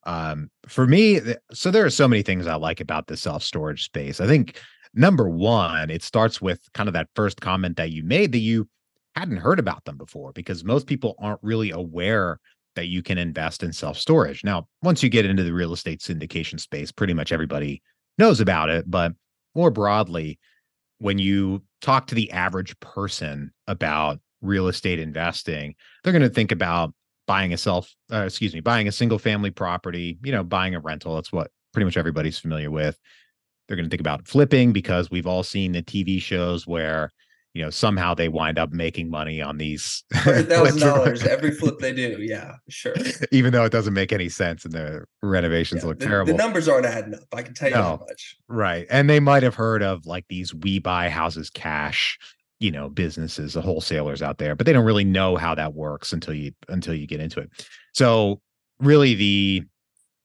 Um, 0.05 0.51
for 0.66 0.87
me, 0.87 1.20
so 1.53 1.70
there 1.70 1.87
are 1.87 1.90
so 1.90 2.07
many 2.07 2.22
things 2.22 2.46
I 2.46 2.57
like 2.57 2.81
about 2.81 3.07
the 3.07 3.16
self 3.16 3.42
storage 3.42 3.85
space. 3.85 4.20
I 4.20 4.27
think 4.27 4.61
number 4.92 5.29
one, 5.29 5.88
it 5.88 6.03
starts 6.03 6.40
with 6.40 6.61
kind 6.74 6.88
of 6.88 6.92
that 6.92 7.09
first 7.16 7.40
comment 7.40 7.79
that 7.79 7.90
you 7.90 8.05
made 8.05 8.33
that 8.33 8.38
you 8.38 8.68
hadn't 9.16 9.38
heard 9.38 9.59
about 9.59 9.87
them 9.87 9.96
before 9.96 10.33
because 10.33 10.64
most 10.64 10.87
people 10.87 11.14
aren't 11.18 11.42
really 11.42 11.70
aware 11.70 12.40
that 12.77 12.87
you 12.87 13.03
can 13.03 13.16
invest 13.16 13.62
in 13.62 13.72
self 13.72 13.96
storage. 13.98 14.44
Now, 14.44 14.68
once 14.83 15.03
you 15.03 15.09
get 15.09 15.24
into 15.24 15.44
the 15.44 15.55
real 15.55 15.72
estate 15.72 16.01
syndication 16.01 16.61
space, 16.61 16.92
pretty 16.92 17.14
much 17.14 17.33
everybody 17.33 17.83
knows 18.18 18.38
about 18.38 18.68
it, 18.68 18.88
but 18.88 19.12
more 19.55 19.70
broadly, 19.70 20.38
when 20.98 21.18
you 21.18 21.62
talk 21.81 22.07
to 22.09 22.14
the 22.14 22.31
average 22.31 22.79
person 22.81 23.53
about 23.67 24.21
real 24.41 24.69
estate 24.69 24.99
investing, 24.99 25.75
they're 26.03 26.12
going 26.12 26.23
to 26.23 26.29
think 26.29 26.53
about 26.53 26.95
buying 27.27 27.53
a 27.53 27.59
self, 27.59 27.95
uh, 28.12 28.25
excuse 28.25 28.55
me, 28.55 28.61
buying 28.61 28.88
a 28.88 28.93
single 28.93 29.19
family 29.19 29.51
property, 29.51 30.19
you 30.23 30.33
know, 30.33 30.43
buying 30.43 30.75
a 30.75 30.81
rental. 30.81 31.14
That's 31.14 31.33
what 31.33 31.51
pretty 31.73 31.85
much 31.85 31.97
everybody's 31.97 32.38
familiar 32.38 32.71
with. 32.71 32.99
They're 33.67 33.77
going 33.77 33.87
to 33.87 33.91
think 33.91 34.01
about 34.01 34.27
flipping 34.27 34.73
because 34.73 35.11
we've 35.11 35.27
all 35.27 35.43
seen 35.43 35.73
the 35.73 35.83
TV 35.83 36.21
shows 36.21 36.67
where 36.67 37.11
you 37.55 37.63
know 37.63 37.71
somehow 37.71 38.15
they 38.15 38.29
wind 38.29 38.59
up 38.59 38.73
making 38.73 39.11
money 39.11 39.41
on 39.41 39.59
these 39.59 40.05
thousand 40.15 40.81
dollars 40.81 41.25
every 41.25 41.51
flip 41.51 41.79
they 41.79 41.93
do. 41.93 42.19
Yeah, 42.21 42.57
sure. 42.69 42.95
Even 43.33 43.53
though 43.53 43.65
it 43.65 43.73
doesn't 43.73 43.95
make 43.95 44.13
any 44.13 44.29
sense 44.29 44.65
and 44.65 44.75
the 44.75 45.05
renovations 45.23 45.83
yeah, 45.83 45.89
look 45.89 45.99
the, 45.99 46.07
terrible. 46.07 46.33
The 46.33 46.39
numbers 46.39 46.69
aren't 46.69 46.87
adding 46.87 47.15
up. 47.15 47.21
I 47.33 47.43
can 47.43 47.55
tell 47.55 47.69
you 47.69 47.75
no, 47.75 47.83
how 47.83 47.97
much. 48.09 48.37
Right, 48.49 48.87
and 48.91 49.09
they 49.09 49.21
might 49.21 49.43
have 49.43 49.55
heard 49.55 49.83
of 49.83 50.07
like 50.07 50.27
these 50.29 50.55
we 50.55 50.79
buy 50.79 51.09
houses 51.09 51.51
cash, 51.51 52.19
you 52.61 52.71
know, 52.71 52.89
businesses, 52.89 53.55
the 53.55 53.63
wholesalers 53.63 54.23
out 54.23 54.39
there, 54.39 54.55
but 54.55 54.67
they 54.67 54.73
don't 54.73 54.85
really 54.85 55.05
know 55.05 55.37
how 55.37 55.55
that 55.55 55.75
works 55.75 56.13
until 56.13 56.35
you 56.35 56.53
until 56.69 56.95
you 56.95 57.07
get 57.07 57.21
into 57.21 57.41
it. 57.41 57.51
So 57.95 58.41
really, 58.79 59.15
the 59.15 59.63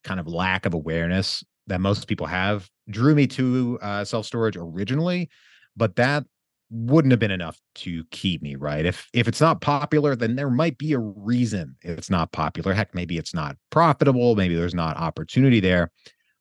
kind 0.04 0.20
of 0.20 0.28
lack 0.28 0.66
of 0.66 0.74
awareness 0.74 1.44
that 1.68 1.80
most 1.80 2.08
people 2.08 2.28
have 2.28 2.70
drew 2.90 3.16
me 3.16 3.28
to 3.28 3.80
uh, 3.82 4.04
self 4.04 4.26
storage 4.26 4.58
originally, 4.58 5.30
but 5.76 5.96
that 5.96 6.26
wouldn't 6.74 7.12
have 7.12 7.20
been 7.20 7.32
enough 7.32 7.62
to 7.76 8.04
keep 8.10 8.42
me 8.42 8.56
right? 8.56 8.86
If 8.86 9.08
if 9.14 9.28
it's 9.28 9.40
not 9.40 9.62
popular 9.62 10.16
then 10.16 10.36
there 10.36 10.50
might 10.50 10.78
be 10.78 10.94
a 10.94 11.00
reason 11.00 11.76
it's 11.82 12.10
not 12.10 12.32
popular. 12.32 12.74
Heck 12.74 12.96
maybe 12.96 13.18
it's 13.18 13.34
not 13.34 13.56
profitable 13.70 14.36
maybe 14.36 14.56
there's 14.56 14.74
not 14.74 14.98
opportunity 14.98 15.60
there. 15.60 15.92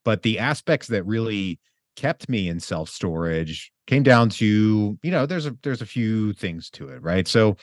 But 0.05 0.23
the 0.23 0.39
aspects 0.39 0.89
that 0.89 1.05
really 1.05 1.61
kept 1.97 2.29
me 2.29 2.49
in 2.49 2.61
self 2.61 2.89
storage 2.89 3.71
came 3.87 4.03
down 4.03 4.31
to 4.31 4.99
you 5.03 5.11
know 5.11 5.27
there's 5.27 5.47
a 5.47 5.55
there's 5.63 5.83
a 5.83 5.87
few 5.87 6.33
things 6.33 6.71
to 6.71 6.89
it 6.89 7.03
right? 7.03 7.29
So 7.29 7.57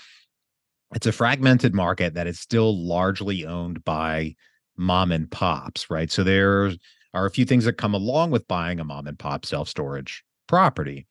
it's 0.93 1.07
a 1.07 1.11
fragmented 1.11 1.73
market 1.73 2.13
that 2.13 2.27
is 2.27 2.39
still 2.39 2.75
largely 2.85 3.45
owned 3.45 3.83
by 3.83 4.35
mom 4.77 5.11
and 5.11 5.29
pops 5.29 5.89
right? 5.89 6.11
So 6.11 6.23
there 6.23 6.71
are 7.15 7.25
a 7.25 7.31
few 7.31 7.45
things 7.45 7.65
that 7.65 7.73
come 7.73 7.95
along 7.95 8.29
with 8.29 8.47
buying 8.47 8.79
a 8.79 8.83
mom 8.83 9.07
and 9.07 9.17
pop 9.17 9.43
self 9.43 9.67
storage 9.67 10.23
property 10.47 11.07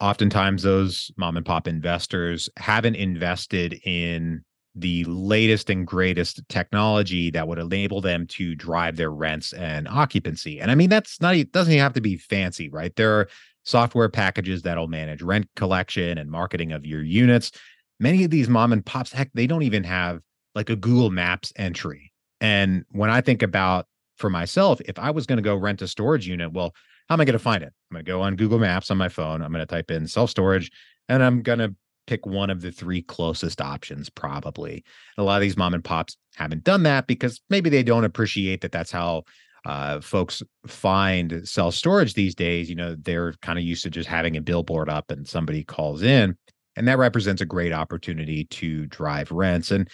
oftentimes 0.00 0.62
those 0.62 1.10
mom 1.16 1.36
and 1.36 1.46
pop 1.46 1.66
investors 1.66 2.48
haven't 2.56 2.96
invested 2.96 3.80
in 3.84 4.42
the 4.74 5.04
latest 5.04 5.70
and 5.70 5.86
greatest 5.86 6.46
technology 6.48 7.30
that 7.30 7.48
would 7.48 7.58
enable 7.58 8.02
them 8.02 8.26
to 8.26 8.54
drive 8.54 8.96
their 8.96 9.10
rents 9.10 9.54
and 9.54 9.88
occupancy. 9.88 10.60
And 10.60 10.70
I 10.70 10.74
mean, 10.74 10.90
that's 10.90 11.20
not, 11.20 11.34
it 11.34 11.50
doesn't 11.52 11.72
even 11.72 11.82
have 11.82 11.94
to 11.94 12.02
be 12.02 12.18
fancy, 12.18 12.68
right? 12.68 12.94
There 12.94 13.18
are 13.18 13.28
software 13.64 14.10
packages 14.10 14.62
that'll 14.62 14.86
manage 14.86 15.22
rent 15.22 15.48
collection 15.56 16.18
and 16.18 16.30
marketing 16.30 16.72
of 16.72 16.84
your 16.84 17.02
units. 17.02 17.52
Many 17.98 18.24
of 18.24 18.30
these 18.30 18.50
mom 18.50 18.72
and 18.72 18.84
pops, 18.84 19.12
heck, 19.12 19.30
they 19.32 19.46
don't 19.46 19.62
even 19.62 19.82
have 19.84 20.20
like 20.54 20.68
a 20.68 20.76
Google 20.76 21.10
Maps 21.10 21.54
entry. 21.56 22.12
And 22.42 22.84
when 22.90 23.08
I 23.08 23.22
think 23.22 23.42
about 23.42 23.86
for 24.16 24.30
myself, 24.30 24.80
if 24.84 24.98
I 24.98 25.10
was 25.10 25.26
going 25.26 25.36
to 25.36 25.42
go 25.42 25.56
rent 25.56 25.82
a 25.82 25.88
storage 25.88 26.26
unit, 26.26 26.52
well, 26.52 26.74
how 27.08 27.14
am 27.14 27.20
I 27.20 27.24
going 27.24 27.34
to 27.34 27.38
find 27.38 27.62
it? 27.62 27.72
I'm 27.90 27.94
going 27.94 28.04
to 28.04 28.10
go 28.10 28.22
on 28.22 28.36
Google 28.36 28.58
Maps 28.58 28.90
on 28.90 28.96
my 28.96 29.08
phone. 29.08 29.42
I'm 29.42 29.52
going 29.52 29.62
to 29.62 29.66
type 29.66 29.90
in 29.90 30.06
self 30.06 30.30
storage 30.30 30.70
and 31.08 31.22
I'm 31.22 31.42
going 31.42 31.60
to 31.60 31.74
pick 32.06 32.26
one 32.26 32.50
of 32.50 32.60
the 32.60 32.70
three 32.70 33.02
closest 33.02 33.60
options, 33.60 34.08
probably. 34.08 34.84
a 35.18 35.22
lot 35.22 35.36
of 35.36 35.42
these 35.42 35.56
mom 35.56 35.74
and 35.74 35.84
pops 35.84 36.16
haven't 36.36 36.64
done 36.64 36.84
that 36.84 37.06
because 37.06 37.40
maybe 37.50 37.68
they 37.68 37.82
don't 37.82 38.04
appreciate 38.04 38.60
that 38.60 38.72
that's 38.72 38.92
how 38.92 39.24
uh, 39.64 40.00
folks 40.00 40.42
find 40.66 41.46
self 41.46 41.74
storage 41.74 42.14
these 42.14 42.34
days. 42.34 42.68
You 42.68 42.76
know, 42.76 42.96
they're 42.96 43.32
kind 43.42 43.58
of 43.58 43.64
used 43.64 43.82
to 43.82 43.90
just 43.90 44.08
having 44.08 44.36
a 44.36 44.40
billboard 44.40 44.88
up 44.88 45.10
and 45.10 45.26
somebody 45.26 45.64
calls 45.64 46.02
in. 46.02 46.36
And 46.76 46.86
that 46.86 46.98
represents 46.98 47.42
a 47.42 47.46
great 47.46 47.72
opportunity 47.72 48.44
to 48.44 48.86
drive 48.86 49.32
rents. 49.32 49.70
And 49.70 49.88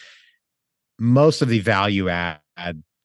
most 0.98 1.40
of 1.40 1.48
the 1.48 1.60
value 1.60 2.08
add 2.08 2.40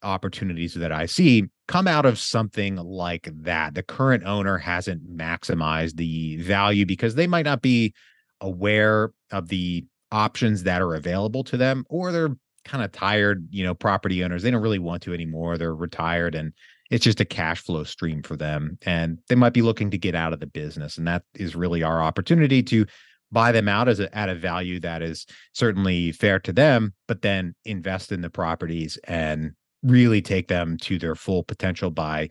opportunities 0.03 0.73
that 0.75 0.91
I 0.91 1.05
see 1.05 1.45
come 1.67 1.87
out 1.87 2.05
of 2.05 2.17
something 2.17 2.77
like 2.77 3.29
that. 3.43 3.75
The 3.75 3.83
current 3.83 4.23
owner 4.25 4.57
hasn't 4.57 5.17
maximized 5.17 5.95
the 5.97 6.37
value 6.37 6.85
because 6.85 7.15
they 7.15 7.27
might 7.27 7.45
not 7.45 7.61
be 7.61 7.93
aware 8.41 9.11
of 9.31 9.49
the 9.49 9.85
options 10.11 10.63
that 10.63 10.81
are 10.81 10.95
available 10.95 11.43
to 11.43 11.57
them 11.57 11.85
or 11.89 12.11
they're 12.11 12.35
kind 12.63 12.83
of 12.83 12.91
tired 12.91 13.47
you 13.49 13.63
know 13.63 13.73
property 13.73 14.23
owners 14.23 14.43
they 14.43 14.51
don't 14.51 14.61
really 14.61 14.79
want 14.79 15.01
to 15.01 15.13
anymore 15.13 15.57
they're 15.57 15.75
retired 15.75 16.35
and 16.35 16.53
it's 16.89 17.03
just 17.03 17.19
a 17.19 17.25
cash 17.25 17.61
flow 17.61 17.83
stream 17.83 18.21
for 18.21 18.37
them 18.37 18.77
and 18.85 19.19
they 19.27 19.35
might 19.35 19.53
be 19.53 19.61
looking 19.61 19.91
to 19.91 19.97
get 19.97 20.15
out 20.15 20.33
of 20.33 20.39
the 20.39 20.47
business 20.47 20.97
and 20.97 21.07
that 21.07 21.23
is 21.35 21.55
really 21.55 21.83
our 21.83 22.01
opportunity 22.01 22.63
to 22.63 22.85
buy 23.31 23.51
them 23.51 23.67
out 23.67 23.89
as 23.89 23.99
a, 23.99 24.17
at 24.17 24.29
a 24.29 24.35
value 24.35 24.79
that 24.79 25.01
is 25.01 25.25
certainly 25.53 26.11
fair 26.11 26.39
to 26.39 26.53
them 26.53 26.93
but 27.07 27.21
then 27.21 27.53
invest 27.65 28.11
in 28.11 28.21
the 28.21 28.29
properties 28.29 28.97
and 29.05 29.51
really 29.83 30.21
take 30.21 30.47
them 30.47 30.77
to 30.77 30.97
their 30.97 31.15
full 31.15 31.43
potential 31.43 31.91
by 31.91 32.29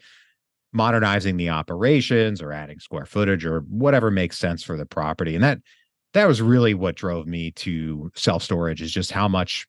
modernizing 0.73 1.37
the 1.37 1.49
operations 1.49 2.43
or 2.43 2.53
adding 2.53 2.79
square 2.79 3.07
footage 3.07 3.45
or 3.45 3.61
whatever 3.69 4.11
makes 4.11 4.39
sense 4.39 4.63
for 4.63 4.77
the 4.77 4.85
property 4.85 5.35
and 5.35 5.43
that 5.43 5.59
that 6.13 6.27
was 6.27 6.41
really 6.41 6.73
what 6.73 6.97
drove 6.97 7.27
me 7.27 7.51
to 7.51 8.11
self 8.15 8.43
storage 8.43 8.81
is 8.81 8.91
just 8.91 9.13
how 9.13 9.29
much 9.29 9.67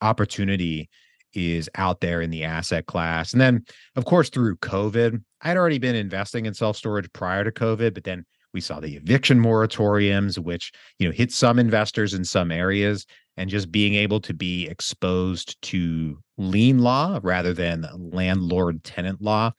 opportunity 0.00 0.88
is 1.34 1.70
out 1.76 2.00
there 2.00 2.20
in 2.20 2.30
the 2.30 2.44
asset 2.44 2.86
class. 2.86 3.32
And 3.32 3.40
then, 3.40 3.64
of 3.96 4.04
course, 4.04 4.28
through 4.28 4.56
COVID, 4.56 5.22
I'd 5.42 5.56
already 5.56 5.78
been 5.78 5.94
investing 5.94 6.46
in 6.46 6.54
self 6.54 6.76
storage 6.76 7.12
prior 7.12 7.44
to 7.44 7.52
COVID, 7.52 7.94
but 7.94 8.04
then 8.04 8.24
we 8.52 8.60
saw 8.60 8.80
the 8.80 8.96
eviction 8.96 9.40
moratoriums, 9.40 10.38
which 10.38 10.72
you 10.98 11.06
know 11.06 11.12
hit 11.12 11.32
some 11.32 11.58
investors 11.58 12.12
in 12.12 12.24
some 12.24 12.50
areas, 12.50 13.06
and 13.36 13.50
just 13.50 13.72
being 13.72 13.94
able 13.94 14.20
to 14.20 14.34
be 14.34 14.66
exposed 14.66 15.60
to 15.62 16.18
lien 16.36 16.78
law 16.78 17.18
rather 17.22 17.52
than 17.52 17.86
landlord 17.94 18.84
tenant 18.84 19.20
law, 19.20 19.52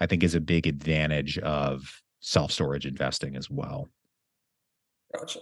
I 0.00 0.06
think 0.06 0.22
is 0.22 0.34
a 0.34 0.40
big 0.40 0.66
advantage 0.66 1.38
of 1.38 2.00
self 2.20 2.52
storage 2.52 2.86
investing 2.86 3.36
as 3.36 3.50
well. 3.50 3.88
Gotcha. 5.16 5.40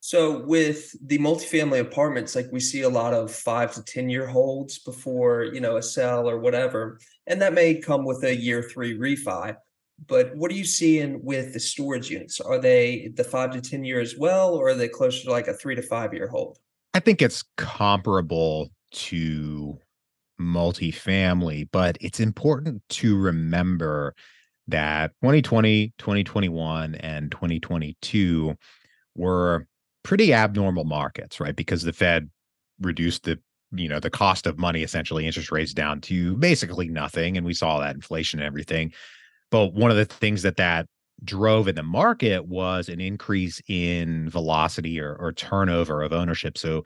So 0.00 0.44
with 0.44 0.94
the 1.04 1.18
multifamily 1.18 1.80
apartments, 1.80 2.36
like 2.36 2.46
we 2.52 2.60
see 2.60 2.82
a 2.82 2.88
lot 2.88 3.12
of 3.12 3.32
five 3.32 3.74
to 3.74 3.82
10 3.82 4.08
year 4.08 4.26
holds 4.26 4.78
before, 4.78 5.44
you 5.44 5.60
know, 5.60 5.78
a 5.78 5.82
sell 5.82 6.28
or 6.28 6.38
whatever. 6.38 7.00
And 7.26 7.42
that 7.42 7.54
may 7.54 7.74
come 7.74 8.04
with 8.04 8.22
a 8.22 8.36
year 8.36 8.62
three 8.62 8.96
refi. 8.96 9.56
But 10.06 10.36
what 10.36 10.50
are 10.52 10.54
you 10.54 10.64
seeing 10.64 11.24
with 11.24 11.54
the 11.54 11.58
storage 11.58 12.10
units? 12.10 12.40
Are 12.40 12.60
they 12.60 13.10
the 13.16 13.24
five 13.24 13.50
to 13.52 13.60
10 13.60 13.82
year 13.82 13.98
as 13.98 14.16
well, 14.16 14.54
or 14.54 14.68
are 14.68 14.74
they 14.74 14.88
closer 14.88 15.24
to 15.24 15.30
like 15.30 15.48
a 15.48 15.54
three 15.54 15.74
to 15.74 15.82
five 15.82 16.12
year 16.12 16.28
hold? 16.28 16.58
I 16.96 17.00
think 17.00 17.20
it's 17.20 17.44
comparable 17.58 18.70
to 18.92 19.78
multifamily, 20.40 21.68
but 21.70 21.98
it's 22.00 22.20
important 22.20 22.82
to 22.88 23.18
remember 23.18 24.14
that 24.68 25.12
2020, 25.20 25.92
2021, 25.98 26.94
and 26.94 27.30
2022 27.30 28.56
were 29.14 29.66
pretty 30.04 30.32
abnormal 30.32 30.84
markets, 30.84 31.38
right? 31.38 31.54
Because 31.54 31.82
the 31.82 31.92
Fed 31.92 32.30
reduced 32.80 33.24
the 33.24 33.38
you 33.72 33.90
know 33.90 34.00
the 34.00 34.08
cost 34.08 34.46
of 34.46 34.58
money 34.58 34.82
essentially 34.82 35.26
interest 35.26 35.52
rates 35.52 35.74
down 35.74 36.00
to 36.00 36.34
basically 36.36 36.88
nothing 36.88 37.36
and 37.36 37.44
we 37.44 37.52
saw 37.52 37.80
that 37.80 37.96
inflation 37.96 38.38
and 38.38 38.46
everything 38.46 38.92
but 39.50 39.74
one 39.74 39.90
of 39.90 39.96
the 39.96 40.04
things 40.04 40.42
that 40.42 40.56
that 40.56 40.86
drove 41.24 41.68
in 41.68 41.74
the 41.74 41.82
market 41.82 42.46
was 42.46 42.88
an 42.88 43.00
increase 43.00 43.60
in 43.68 44.28
velocity 44.28 45.00
or, 45.00 45.14
or 45.16 45.32
turnover 45.32 46.02
of 46.02 46.12
ownership. 46.12 46.58
So 46.58 46.78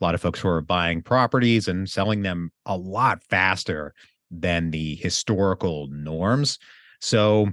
a 0.00 0.04
lot 0.04 0.14
of 0.14 0.20
folks 0.20 0.40
who 0.40 0.48
are 0.48 0.60
buying 0.60 1.02
properties 1.02 1.68
and 1.68 1.88
selling 1.88 2.22
them 2.22 2.52
a 2.66 2.76
lot 2.76 3.22
faster 3.24 3.94
than 4.30 4.70
the 4.70 4.94
historical 4.96 5.88
norms. 5.88 6.58
So 7.00 7.48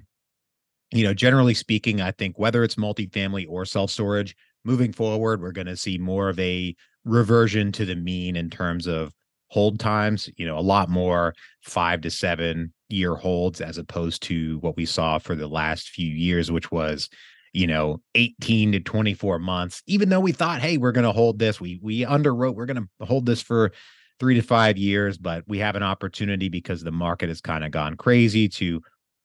you 0.92 1.04
know 1.04 1.16
generally 1.16 1.56
speaking 1.56 2.00
i 2.00 2.12
think 2.12 2.38
whether 2.38 2.64
it's 2.64 2.76
multifamily 2.76 3.48
or 3.50 3.66
self 3.66 3.90
storage 3.90 4.36
moving 4.66 4.92
forward, 4.92 5.42
we're 5.42 5.52
going 5.52 5.68
to 5.68 5.78
see 5.78 5.98
more 5.98 6.28
of 6.28 6.40
a 6.40 6.76
reversion 7.06 7.72
to 7.72 7.86
the 7.86 7.96
mean 7.96 8.36
in 8.36 8.50
terms 8.50 8.88
of 8.88 9.14
hold 9.50 9.80
times, 9.80 10.28
you 10.36 10.46
know, 10.46 10.58
a 10.58 10.60
lot 10.60 10.90
more 10.90 11.36
five 11.62 12.02
to 12.02 12.10
seven 12.10 12.74
year 12.90 13.16
holds 13.16 13.62
as 13.62 13.78
opposed 13.78 14.24
to 14.24 14.60
what 14.60 14.78
we 14.78 14.86
saw 14.86 15.18
for 15.18 15.36
the 15.36 15.48
last 15.48 15.90
few 15.90 16.08
years, 16.08 16.52
which 16.52 16.72
was, 16.72 17.10
you 17.54 17.68
know, 17.68 18.02
18 18.16 18.74
to 18.74 18.80
24 18.80 19.40
months. 19.40 19.82
Even 19.88 20.10
though 20.10 20.20
we 20.20 20.32
thought, 20.32 20.62
hey, 20.62 20.78
we're 20.78 20.92
going 20.92 21.06
to 21.06 21.12
hold 21.12 21.40
this, 21.40 21.60
we 21.60 21.80
we 21.82 22.02
underwrote, 22.02 22.56
we're 22.56 22.66
going 22.66 22.88
to 23.00 23.06
hold 23.06 23.26
this 23.26 23.42
for 23.42 23.72
three 24.20 24.36
to 24.36 24.42
five 24.42 24.78
years, 24.78 25.18
but 25.18 25.44
we 25.48 25.60
have 25.60 25.76
an 25.76 25.84
opportunity 25.84 26.50
because 26.50 26.84
the 26.84 26.92
market 26.92 27.30
has 27.30 27.42
kind 27.42 27.64
of 27.64 27.72
gone 27.72 27.96
crazy 27.98 28.48
to 28.48 28.82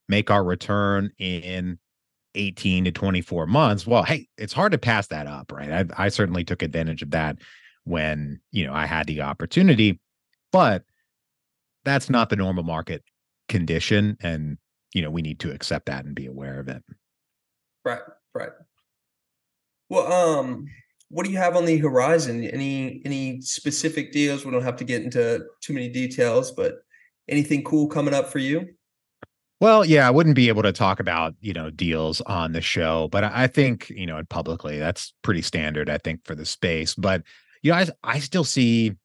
make 0.09 0.29
our 0.29 0.43
return 0.43 1.11
in 1.17 1.79
18 2.35 2.85
to 2.85 2.91
24 2.91 3.45
months 3.45 3.85
well 3.85 4.03
hey 4.03 4.27
it's 4.37 4.53
hard 4.53 4.71
to 4.71 4.77
pass 4.77 5.07
that 5.07 5.27
up 5.27 5.51
right 5.51 5.71
I, 5.71 6.05
I 6.05 6.09
certainly 6.09 6.45
took 6.45 6.61
advantage 6.61 7.01
of 7.01 7.11
that 7.11 7.37
when 7.83 8.39
you 8.51 8.65
know 8.65 8.73
i 8.73 8.85
had 8.85 9.07
the 9.07 9.21
opportunity 9.21 9.99
but 10.51 10.83
that's 11.83 12.09
not 12.09 12.29
the 12.29 12.37
normal 12.37 12.63
market 12.63 13.03
condition 13.51 14.17
and 14.21 14.57
you 14.93 15.01
know 15.01 15.11
we 15.11 15.21
need 15.21 15.39
to 15.39 15.51
accept 15.51 15.85
that 15.85 16.05
and 16.05 16.15
be 16.15 16.25
aware 16.25 16.59
of 16.59 16.67
it. 16.67 16.83
Right 17.85 18.01
right. 18.33 18.51
Well 19.89 20.11
um 20.11 20.65
what 21.09 21.25
do 21.25 21.31
you 21.31 21.37
have 21.37 21.55
on 21.57 21.65
the 21.65 21.77
horizon? 21.77 22.43
Any 22.45 23.01
any 23.05 23.41
specific 23.41 24.11
deals? 24.11 24.45
We 24.45 24.51
don't 24.51 24.63
have 24.63 24.77
to 24.77 24.83
get 24.83 25.03
into 25.03 25.45
too 25.61 25.73
many 25.73 25.89
details 25.89 26.51
but 26.51 26.79
anything 27.29 27.63
cool 27.63 27.87
coming 27.87 28.13
up 28.13 28.31
for 28.31 28.39
you? 28.39 28.67
Well, 29.59 29.85
yeah, 29.85 30.07
I 30.07 30.11
wouldn't 30.11 30.35
be 30.35 30.47
able 30.47 30.63
to 30.63 30.71
talk 30.71 30.99
about, 30.99 31.35
you 31.39 31.53
know, 31.53 31.69
deals 31.69 32.19
on 32.21 32.51
the 32.51 32.61
show, 32.61 33.09
but 33.11 33.23
I 33.23 33.45
think, 33.45 33.91
you 33.91 34.07
know, 34.07 34.19
publicly 34.27 34.79
that's 34.79 35.13
pretty 35.21 35.43
standard, 35.43 35.87
I 35.87 35.99
think, 35.99 36.25
for 36.25 36.33
the 36.33 36.45
space. 36.45 36.95
But 36.95 37.21
you 37.61 37.71
know, 37.71 37.77
I, 37.77 37.87
I 38.03 38.19
still 38.19 38.43
see 38.43 38.95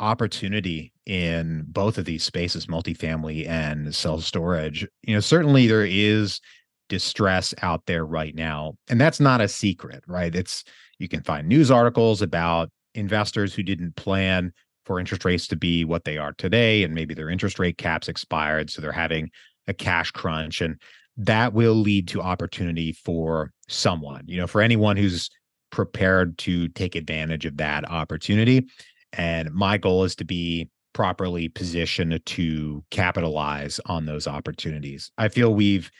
opportunity 0.00 0.92
in 1.06 1.64
both 1.68 1.98
of 1.98 2.04
these 2.04 2.24
spaces, 2.24 2.66
multifamily 2.66 3.46
and 3.48 3.94
self 3.94 4.24
storage. 4.24 4.86
You 5.02 5.14
know, 5.14 5.20
certainly 5.20 5.66
there 5.66 5.84
is 5.84 6.40
distress 6.88 7.54
out 7.62 7.86
there 7.86 8.04
right 8.04 8.34
now. 8.34 8.74
And 8.88 9.00
that's 9.00 9.20
not 9.20 9.40
a 9.40 9.48
secret, 9.48 10.02
right? 10.08 10.34
It's 10.34 10.64
you 10.98 11.08
can 11.08 11.22
find 11.22 11.48
news 11.48 11.70
articles 11.70 12.20
about 12.20 12.70
investors 12.94 13.54
who 13.54 13.62
didn't 13.62 13.96
plan 13.96 14.52
for 14.84 14.98
interest 14.98 15.24
rates 15.24 15.46
to 15.48 15.56
be 15.56 15.84
what 15.84 16.04
they 16.04 16.18
are 16.18 16.32
today 16.34 16.82
and 16.82 16.94
maybe 16.94 17.14
their 17.14 17.30
interest 17.30 17.58
rate 17.58 17.78
caps 17.78 18.08
expired 18.08 18.70
so 18.70 18.82
they're 18.82 18.90
having 18.90 19.30
a 19.68 19.74
cash 19.74 20.10
crunch 20.10 20.60
and 20.60 20.80
that 21.16 21.52
will 21.52 21.74
lead 21.74 22.08
to 22.08 22.20
opportunity 22.20 22.92
for 22.92 23.52
someone 23.68 24.22
you 24.26 24.36
know 24.36 24.46
for 24.46 24.60
anyone 24.60 24.96
who's 24.96 25.30
prepared 25.70 26.36
to 26.38 26.66
take 26.68 26.96
advantage 26.96 27.46
of 27.46 27.56
that 27.58 27.88
opportunity 27.88 28.66
and 29.12 29.52
my 29.52 29.76
goal 29.78 30.04
is 30.04 30.14
to 30.16 30.24
be 30.24 30.68
properly 30.92 31.48
positioned 31.48 32.20
to 32.26 32.84
capitalize 32.90 33.80
on 33.86 34.06
those 34.06 34.26
opportunities 34.26 35.10
i 35.18 35.28
feel 35.28 35.54
we've 35.54 35.90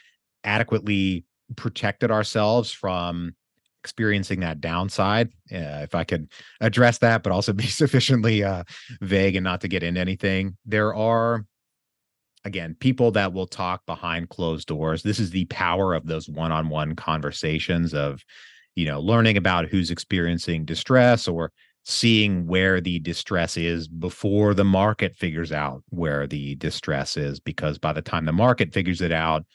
adequately 0.43 1.25
protected 1.55 2.11
ourselves 2.11 2.71
from 2.71 3.33
experiencing 3.83 4.41
that 4.41 4.61
downside 4.61 5.29
uh, 5.51 5.81
if 5.81 5.95
i 5.95 6.03
could 6.03 6.29
address 6.59 6.97
that 6.99 7.23
but 7.23 7.31
also 7.31 7.53
be 7.53 7.67
sufficiently 7.67 8.43
uh, 8.43 8.63
vague 9.01 9.35
and 9.35 9.43
not 9.43 9.61
to 9.61 9.67
get 9.67 9.83
into 9.83 9.99
anything 9.99 10.57
there 10.65 10.93
are 10.93 11.45
again, 12.43 12.75
people 12.79 13.11
that 13.11 13.33
will 13.33 13.47
talk 13.47 13.85
behind 13.85 14.29
closed 14.29 14.67
doors. 14.67 15.03
This 15.03 15.19
is 15.19 15.31
the 15.31 15.45
power 15.45 15.93
of 15.93 16.07
those 16.07 16.27
one-on-one 16.27 16.95
conversations 16.95 17.93
of, 17.93 18.23
you 18.75 18.85
know, 18.85 18.99
learning 18.99 19.37
about 19.37 19.67
who's 19.67 19.91
experiencing 19.91 20.65
distress 20.65 21.27
or 21.27 21.51
seeing 21.83 22.45
where 22.45 22.79
the 22.79 22.99
distress 22.99 23.57
is 23.57 23.87
before 23.87 24.53
the 24.53 24.63
market 24.63 25.15
figures 25.15 25.51
out 25.51 25.83
where 25.89 26.27
the 26.27 26.55
distress 26.55 27.17
is 27.17 27.39
because 27.39 27.77
by 27.77 27.91
the 27.91 28.01
time 28.01 28.25
the 28.25 28.31
market 28.31 28.71
figures 28.71 29.01
it 29.01 29.11
out 29.11 29.45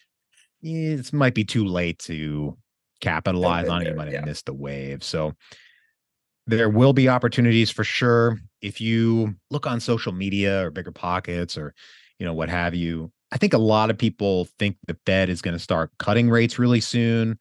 eh, 0.65 0.95
it 0.95 1.13
might 1.13 1.35
be 1.35 1.45
too 1.45 1.65
late 1.65 1.99
to 2.01 2.57
capitalize 3.01 3.69
on 3.69 3.83
it. 3.83 3.91
You 3.91 3.95
might 3.95 4.07
have 4.07 4.15
yeah. 4.15 4.25
missed 4.25 4.47
the 4.47 4.55
wave. 4.55 5.05
So 5.05 5.35
there 6.47 6.71
will 6.71 6.93
be 6.93 7.09
opportunities 7.09 7.71
for 7.71 7.85
sure. 7.85 8.39
If 8.61 8.81
you 8.81 9.37
look 9.51 9.67
on 9.67 9.81
social 9.81 10.13
media 10.13 10.67
or 10.67 10.71
bigger 10.71 10.93
pockets 10.93 11.57
or 11.57 11.75
you 12.19 12.27
know 12.27 12.35
what 12.35 12.49
have 12.49 12.75
you 12.75 13.11
i 13.33 13.39
think 13.39 13.53
a 13.53 13.59
lot 13.59 13.91
of 13.91 13.99
people 13.99 14.47
think 14.59 14.77
the 14.87 14.97
fed 15.07 15.29
is 15.29 15.43
going 15.43 15.57
to 15.57 15.63
start 15.63 15.91
cutting 15.99 16.31
rates 16.31 16.59
really 16.59 16.81
soon 16.81 17.39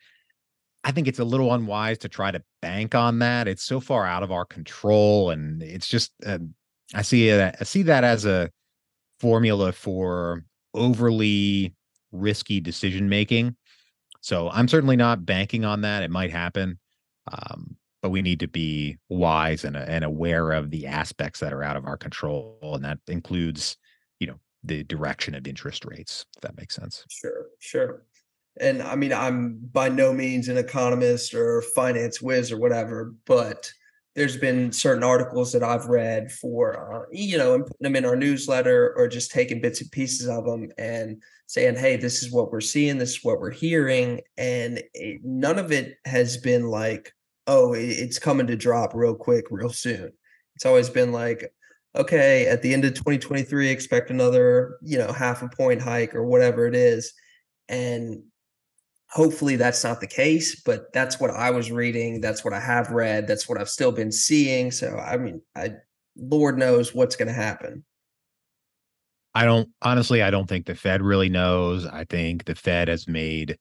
I 0.86 0.92
think 0.92 1.08
it's 1.08 1.18
a 1.20 1.26
little 1.26 1.52
unwise 1.52 1.98
to 2.00 2.10
try 2.10 2.30
to 2.30 2.44
bank 2.62 2.94
on 2.94 3.18
that. 3.20 3.48
It's 3.48 3.64
so 3.64 3.80
far 3.80 4.06
out 4.06 4.22
of 4.22 4.32
our 4.32 4.46
control, 4.46 5.32
and 5.32 5.64
it's 5.64 5.88
just 5.88 6.12
uh, 6.24 6.38
I 6.94 7.02
see 7.02 7.28
it. 7.28 7.56
I 7.60 7.64
see 7.64 7.82
that 7.84 8.04
as 8.04 8.24
a 8.26 8.52
formula 9.20 9.72
for 9.72 10.46
overly 10.76 11.74
risky 12.12 12.60
decision 12.62 13.10
making. 13.10 13.56
So 14.22 14.52
I'm 14.52 14.68
certainly 14.68 14.96
not 14.96 15.26
banking 15.26 15.66
on 15.66 15.82
that. 15.82 16.04
It 16.04 16.12
might 16.12 16.32
happen, 16.32 16.78
um, 17.32 17.76
but 18.04 18.10
we 18.10 18.22
need 18.22 18.40
to 18.42 18.48
be 18.48 18.98
wise 19.10 19.66
and, 19.66 19.76
and 19.76 20.06
aware 20.06 20.52
of 20.52 20.70
the 20.70 20.86
aspects 20.86 21.40
that 21.40 21.52
are 21.52 21.64
out 21.64 21.78
of 21.78 21.86
our 21.86 21.98
control, 21.98 22.60
and 22.62 22.86
that 22.86 23.00
includes, 23.08 23.76
you 24.20 24.28
know, 24.28 24.40
the 24.64 24.84
direction 24.84 25.34
of 25.34 25.48
interest 25.48 25.84
rates. 25.84 26.28
If 26.36 26.42
that 26.42 26.58
makes 26.58 26.76
sense. 26.76 27.06
Sure, 27.10 27.48
sure 27.58 28.04
and 28.60 28.82
I 28.82 28.96
mean, 28.96 29.14
I'm 29.14 29.58
by 29.72 29.90
no 29.90 30.14
means 30.14 30.48
an 30.48 30.58
economist 30.58 31.34
or 31.34 31.62
finance 31.62 32.22
whiz 32.22 32.52
or 32.52 32.58
whatever, 32.58 33.14
but 33.26 33.72
there's 34.16 34.38
been 34.38 34.72
certain 34.72 35.04
articles 35.04 35.52
that 35.52 35.64
I've 35.64 35.88
read 35.88 36.32
for, 36.32 36.94
uh, 36.94 37.06
you 37.12 37.38
know, 37.38 37.54
and 37.54 37.66
putting 37.66 37.84
them 37.84 37.98
in 37.98 38.06
our 38.06 38.16
newsletter 38.16 38.94
or 38.96 39.10
just 39.10 39.32
taking 39.32 39.60
bits 39.60 39.82
and 39.82 39.92
pieces 39.92 40.30
of 40.30 40.46
them 40.46 40.72
and 40.78 41.22
saying, 41.48 41.76
hey, 41.76 41.98
this 41.98 42.24
is 42.24 42.32
what 42.32 42.50
we're 42.50 42.62
seeing, 42.62 42.98
this 42.98 43.18
is 43.18 43.24
what 43.24 43.42
we're 43.42 43.52
hearing. 43.52 44.22
And 44.38 44.82
it, 44.94 45.20
none 45.24 45.60
of 45.60 45.74
it 45.74 45.98
has 46.06 46.38
been 46.38 46.70
like, 46.70 47.14
oh, 47.48 47.74
it's 47.74 48.18
coming 48.18 48.48
to 48.48 48.56
drop 48.56 48.96
real 48.96 49.16
quick, 49.16 49.46
real 49.52 49.70
soon. 49.70 50.14
It's 50.56 50.66
always 50.66 50.90
been 50.90 51.12
like, 51.12 51.54
okay, 51.96 52.48
at 52.48 52.62
the 52.62 52.74
end 52.74 52.86
of 52.86 52.94
2023, 52.94 53.70
expect 53.70 54.10
another, 54.10 54.78
you 54.82 54.98
know, 54.98 55.12
half 55.12 55.42
a 55.42 55.50
point 55.50 55.82
hike 55.82 56.16
or 56.16 56.26
whatever 56.26 56.68
it 56.68 56.76
is. 56.76 57.14
And 57.68 58.24
hopefully 59.16 59.56
that's 59.56 59.84
not 59.84 60.02
the 60.02 60.08
case 60.08 60.62
but 60.62 60.92
that's 60.92 61.20
what 61.22 61.32
i 61.32 61.50
was 61.50 61.72
reading 61.72 62.20
that's 62.20 62.44
what 62.44 62.54
i 62.54 62.60
have 62.60 62.92
read 62.92 63.26
that's 63.26 63.48
what 63.48 63.60
i've 63.60 63.70
still 63.70 63.92
been 63.92 64.12
seeing 64.12 64.70
so 64.70 64.98
i 64.98 65.16
mean 65.16 65.42
i 65.56 65.72
lord 66.18 66.58
knows 66.58 66.94
what's 66.94 67.16
going 67.16 67.28
to 67.28 67.34
happen. 67.34 67.84
I 69.34 69.44
don't 69.46 69.70
honestly 69.82 70.22
i 70.22 70.30
don't 70.30 70.48
think 70.48 70.66
the 70.66 70.76
fed 70.76 71.02
really 71.02 71.30
knows 71.30 71.86
i 71.86 72.06
think 72.06 72.46
the 72.46 72.56
fed 72.56 72.88
has 72.88 73.08
made 73.08 73.58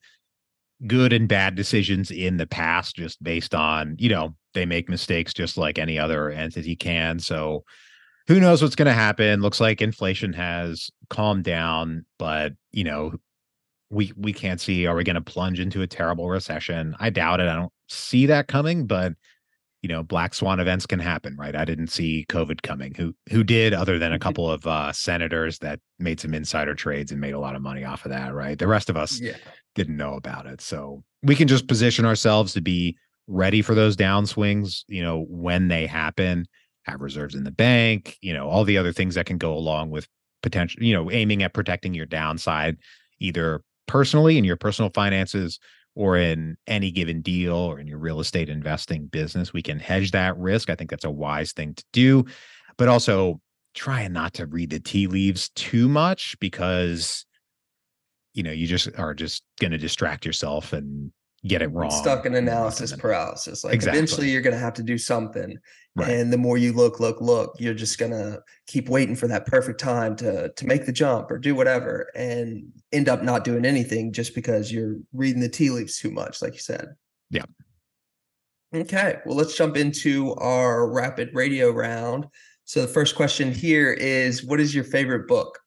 good 0.86 1.12
and 1.12 1.28
bad 1.28 1.54
decisions 1.54 2.10
in 2.10 2.36
the 2.36 2.46
past 2.46 2.96
just 2.96 3.22
based 3.22 3.54
on 3.54 3.96
you 3.98 4.08
know 4.08 4.34
they 4.54 4.66
make 4.66 4.88
mistakes 4.88 5.32
just 5.32 5.56
like 5.56 5.78
any 5.78 5.98
other 5.98 6.30
entity 6.30 6.76
can 6.76 7.18
so 7.18 7.64
who 8.26 8.40
knows 8.40 8.62
what's 8.62 8.76
going 8.76 8.86
to 8.86 8.92
happen 8.92 9.40
looks 9.40 9.60
like 9.60 9.82
inflation 9.82 10.32
has 10.32 10.90
calmed 11.10 11.44
down 11.44 12.04
but 12.18 12.52
you 12.70 12.84
know 12.84 13.12
we 13.94 14.12
we 14.16 14.32
can't 14.32 14.60
see 14.60 14.86
are 14.86 14.96
we 14.96 15.04
going 15.04 15.14
to 15.14 15.22
plunge 15.22 15.60
into 15.60 15.82
a 15.82 15.86
terrible 15.86 16.28
recession 16.28 16.94
i 16.98 17.08
doubt 17.08 17.40
it 17.40 17.48
i 17.48 17.54
don't 17.54 17.72
see 17.88 18.26
that 18.26 18.48
coming 18.48 18.86
but 18.86 19.12
you 19.82 19.88
know 19.88 20.02
black 20.02 20.34
swan 20.34 20.60
events 20.60 20.86
can 20.86 20.98
happen 20.98 21.36
right 21.38 21.54
i 21.54 21.64
didn't 21.64 21.88
see 21.88 22.26
covid 22.28 22.62
coming 22.62 22.94
who 22.94 23.14
who 23.30 23.44
did 23.44 23.72
other 23.72 23.98
than 23.98 24.12
a 24.12 24.14
mm-hmm. 24.16 24.22
couple 24.22 24.50
of 24.50 24.66
uh 24.66 24.92
senators 24.92 25.58
that 25.58 25.78
made 25.98 26.18
some 26.18 26.34
insider 26.34 26.74
trades 26.74 27.12
and 27.12 27.20
made 27.20 27.34
a 27.34 27.38
lot 27.38 27.54
of 27.54 27.62
money 27.62 27.84
off 27.84 28.04
of 28.04 28.10
that 28.10 28.34
right 28.34 28.58
the 28.58 28.66
rest 28.66 28.90
of 28.90 28.96
us 28.96 29.20
yeah. 29.20 29.36
didn't 29.74 29.96
know 29.96 30.14
about 30.14 30.46
it 30.46 30.60
so 30.60 31.02
we 31.22 31.36
can 31.36 31.48
just 31.48 31.68
position 31.68 32.04
ourselves 32.04 32.52
to 32.52 32.60
be 32.60 32.96
ready 33.26 33.62
for 33.62 33.74
those 33.74 33.96
downswings 33.96 34.84
you 34.88 35.02
know 35.02 35.26
when 35.28 35.68
they 35.68 35.86
happen 35.86 36.46
have 36.84 37.00
reserves 37.00 37.34
in 37.34 37.44
the 37.44 37.50
bank 37.50 38.16
you 38.20 38.32
know 38.32 38.48
all 38.48 38.64
the 38.64 38.78
other 38.78 38.92
things 38.92 39.14
that 39.14 39.26
can 39.26 39.38
go 39.38 39.54
along 39.54 39.90
with 39.90 40.08
potential 40.42 40.82
you 40.82 40.94
know 40.94 41.10
aiming 41.10 41.42
at 41.42 41.54
protecting 41.54 41.94
your 41.94 42.06
downside 42.06 42.76
either 43.20 43.62
personally 43.86 44.38
in 44.38 44.44
your 44.44 44.56
personal 44.56 44.90
finances 44.90 45.58
or 45.94 46.16
in 46.16 46.56
any 46.66 46.90
given 46.90 47.20
deal 47.20 47.54
or 47.54 47.78
in 47.78 47.86
your 47.86 47.98
real 47.98 48.20
estate 48.20 48.48
investing 48.48 49.06
business. 49.06 49.52
We 49.52 49.62
can 49.62 49.78
hedge 49.78 50.10
that 50.10 50.36
risk. 50.36 50.70
I 50.70 50.74
think 50.74 50.90
that's 50.90 51.04
a 51.04 51.10
wise 51.10 51.52
thing 51.52 51.74
to 51.74 51.84
do, 51.92 52.24
but 52.76 52.88
also 52.88 53.40
trying 53.74 54.12
not 54.12 54.34
to 54.34 54.46
read 54.46 54.70
the 54.70 54.80
tea 54.80 55.06
leaves 55.06 55.50
too 55.50 55.88
much 55.88 56.36
because 56.40 57.26
you 58.32 58.42
know 58.42 58.52
you 58.52 58.66
just 58.66 58.88
are 58.98 59.14
just 59.14 59.42
going 59.60 59.72
to 59.72 59.78
distract 59.78 60.24
yourself 60.24 60.72
and 60.72 61.12
get 61.46 61.62
it 61.62 61.68
wrong. 61.68 61.90
Stuck 61.90 62.26
in 62.26 62.34
analysis 62.34 62.92
paralysis. 62.92 63.64
Like 63.64 63.74
exactly. 63.74 63.98
eventually 63.98 64.30
you're 64.30 64.42
going 64.42 64.54
to 64.54 64.60
have 64.60 64.74
to 64.74 64.82
do 64.82 64.98
something. 64.98 65.58
Right. 65.96 66.10
And 66.10 66.32
the 66.32 66.38
more 66.38 66.58
you 66.58 66.72
look, 66.72 66.98
look, 66.98 67.20
look, 67.20 67.54
you're 67.58 67.74
just 67.74 67.98
going 67.98 68.12
to 68.12 68.42
keep 68.66 68.88
waiting 68.88 69.14
for 69.14 69.28
that 69.28 69.46
perfect 69.46 69.78
time 69.78 70.16
to 70.16 70.48
to 70.48 70.66
make 70.66 70.86
the 70.86 70.92
jump 70.92 71.30
or 71.30 71.38
do 71.38 71.54
whatever 71.54 72.10
and 72.16 72.64
end 72.92 73.08
up 73.08 73.22
not 73.22 73.44
doing 73.44 73.64
anything 73.64 74.12
just 74.12 74.34
because 74.34 74.72
you're 74.72 74.96
reading 75.12 75.40
the 75.40 75.48
tea 75.48 75.70
leaves 75.70 75.98
too 75.98 76.10
much 76.10 76.42
like 76.42 76.54
you 76.54 76.60
said. 76.60 76.88
Yeah. 77.30 77.44
Okay, 78.74 79.18
well 79.24 79.36
let's 79.36 79.56
jump 79.56 79.76
into 79.76 80.34
our 80.34 80.90
rapid 80.90 81.30
radio 81.32 81.70
round. 81.70 82.26
So 82.64 82.80
the 82.80 82.88
first 82.88 83.14
question 83.14 83.52
here 83.52 83.92
is 83.92 84.42
what 84.42 84.58
is 84.58 84.74
your 84.74 84.84
favorite 84.84 85.28
book? 85.28 85.60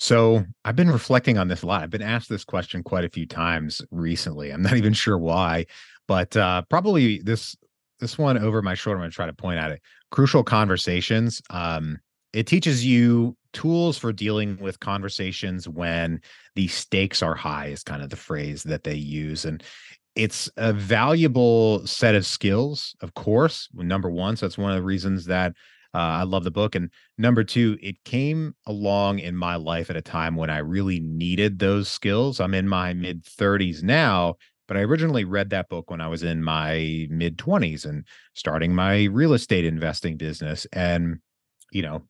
So 0.00 0.46
I've 0.64 0.76
been 0.76 0.90
reflecting 0.90 1.36
on 1.36 1.48
this 1.48 1.62
a 1.62 1.66
lot. 1.66 1.82
I've 1.82 1.90
been 1.90 2.00
asked 2.00 2.30
this 2.30 2.42
question 2.42 2.82
quite 2.82 3.04
a 3.04 3.10
few 3.10 3.26
times 3.26 3.82
recently. 3.90 4.50
I'm 4.50 4.62
not 4.62 4.76
even 4.76 4.94
sure 4.94 5.18
why, 5.18 5.66
but 6.08 6.34
uh, 6.36 6.62
probably 6.70 7.18
this 7.18 7.54
this 8.00 8.16
one 8.16 8.38
over 8.38 8.62
my 8.62 8.74
shoulder. 8.74 8.96
I'm 8.96 9.02
going 9.02 9.10
to 9.10 9.14
try 9.14 9.26
to 9.26 9.34
point 9.34 9.60
at 9.60 9.72
it. 9.72 9.82
Crucial 10.10 10.42
conversations. 10.42 11.42
Um, 11.50 11.98
it 12.32 12.46
teaches 12.46 12.84
you 12.84 13.36
tools 13.52 13.98
for 13.98 14.10
dealing 14.10 14.56
with 14.58 14.80
conversations 14.80 15.68
when 15.68 16.22
the 16.54 16.66
stakes 16.68 17.22
are 17.22 17.34
high. 17.34 17.66
Is 17.66 17.82
kind 17.82 18.02
of 18.02 18.08
the 18.08 18.16
phrase 18.16 18.62
that 18.62 18.84
they 18.84 18.94
use, 18.94 19.44
and 19.44 19.62
it's 20.16 20.48
a 20.56 20.72
valuable 20.72 21.86
set 21.86 22.14
of 22.14 22.24
skills. 22.24 22.96
Of 23.02 23.12
course, 23.12 23.68
number 23.74 24.10
one, 24.10 24.36
so 24.36 24.46
that's 24.46 24.56
one 24.56 24.70
of 24.70 24.76
the 24.76 24.82
reasons 24.82 25.26
that 25.26 25.52
uh, 25.94 25.98
I 25.98 26.22
love 26.22 26.44
the 26.44 26.50
book. 26.50 26.74
And 26.74 26.90
number 27.18 27.42
two, 27.42 27.76
it 27.82 28.02
came 28.04 28.54
along 28.66 29.18
in 29.18 29.34
my 29.34 29.56
life 29.56 29.90
at 29.90 29.96
a 29.96 30.02
time 30.02 30.36
when 30.36 30.50
I 30.50 30.58
really 30.58 31.00
needed 31.00 31.58
those 31.58 31.88
skills. 31.88 32.40
I'm 32.40 32.54
in 32.54 32.68
my 32.68 32.94
mid 32.94 33.24
30s 33.24 33.82
now, 33.82 34.36
but 34.68 34.76
I 34.76 34.80
originally 34.80 35.24
read 35.24 35.50
that 35.50 35.68
book 35.68 35.90
when 35.90 36.00
I 36.00 36.06
was 36.06 36.22
in 36.22 36.44
my 36.44 37.08
mid 37.10 37.38
20s 37.38 37.84
and 37.86 38.06
starting 38.34 38.74
my 38.74 39.04
real 39.04 39.32
estate 39.32 39.64
investing 39.64 40.16
business. 40.16 40.66
And, 40.72 41.18
you 41.72 41.82
know, 41.82 42.02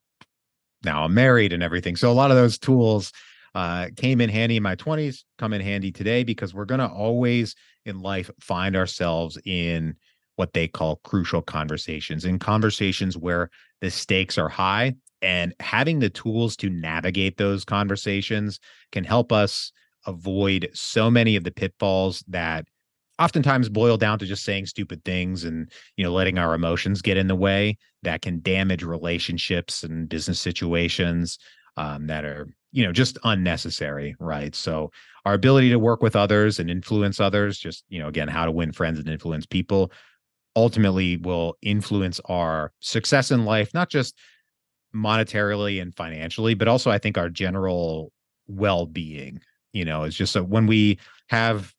now 0.83 1.05
I'm 1.05 1.15
married 1.15 1.53
and 1.53 1.63
everything. 1.63 1.97
So 1.97 2.11
a 2.11 2.13
lot 2.13 2.31
of 2.31 2.37
those 2.37 2.59
tools 2.59 3.13
uh, 3.55 3.89
came 3.97 4.21
in 4.21 4.29
handy 4.29 4.57
in 4.57 4.63
my 4.63 4.77
20s, 4.77 5.25
come 5.39 5.55
in 5.55 5.61
handy 5.61 5.91
today 5.91 6.23
because 6.23 6.55
we're 6.55 6.67
going 6.67 6.81
to 6.81 6.89
always 6.89 7.55
in 7.87 8.01
life 8.01 8.31
find 8.41 8.77
ourselves 8.77 9.39
in 9.45 9.97
what 10.41 10.55
they 10.55 10.67
call 10.67 10.97
crucial 11.05 11.43
conversations 11.43 12.25
and 12.25 12.41
conversations 12.41 13.15
where 13.15 13.51
the 13.83 13.91
stakes 13.91 14.39
are 14.39 14.49
high 14.49 14.95
and 15.21 15.55
having 15.61 15.99
the 15.99 16.09
tools 16.09 16.57
to 16.57 16.71
navigate 16.71 17.37
those 17.37 17.63
conversations 17.63 18.59
can 18.91 19.05
help 19.05 19.33
us 19.33 19.71
avoid 20.07 20.71
so 20.73 21.11
many 21.11 21.37
of 21.37 21.45
the 21.45 21.51
pitfalls 21.51 22.25
that 22.27 22.65
oftentimes 23.19 23.69
boil 23.69 23.99
down 23.99 24.19
to 24.19 24.25
just 24.25 24.43
saying 24.43 24.65
stupid 24.65 25.05
things 25.05 25.45
and 25.45 25.71
you 25.99 26.03
know 26.03 26.11
letting 26.11 26.39
our 26.39 26.55
emotions 26.55 27.03
get 27.03 27.19
in 27.19 27.27
the 27.27 27.37
way 27.37 27.77
that 28.03 28.23
can 28.23 28.41
damage 28.41 28.83
relationships 28.83 29.83
and 29.83 30.09
business 30.09 30.41
situations 30.41 31.39
um, 31.77 32.07
that 32.07 32.25
are 32.25 32.49
you 32.73 32.83
know 32.83 32.93
just 32.93 33.19
unnecessary 33.25 34.17
right? 34.21 34.55
So 34.55 34.91
our 35.27 35.35
ability 35.35 35.69
to 35.69 35.79
work 35.79 36.03
with 36.03 36.17
others 36.17 36.59
and 36.59 36.71
influence 36.71 37.21
others 37.21 37.59
just 37.59 37.85
you 37.91 37.99
know 37.99 38.09
again 38.09 38.29
how 38.29 38.47
to 38.47 38.51
win 38.51 38.73
friends 38.73 38.99
and 38.99 39.09
influence 39.09 39.45
people 39.45 39.93
ultimately 40.57 41.17
will 41.19 41.57
influence 41.63 42.21
our 42.27 42.73
success 42.81 43.31
in 43.31 43.45
life, 43.45 43.73
not 43.75 43.89
just 43.89 44.17
monetarily 44.95 45.81
and 45.81 45.95
financially, 45.95 46.55
but 46.55 46.69
also 46.69 46.91
I 46.91 46.99
think 46.99 47.17
our 47.17 47.29
general 47.29 48.13
well 48.47 48.87
being. 48.87 49.41
You 49.73 49.85
know, 49.85 50.03
it's 50.03 50.17
just 50.17 50.33
so 50.33 50.43
when 50.43 50.67
we 50.67 50.99
have 51.29 51.73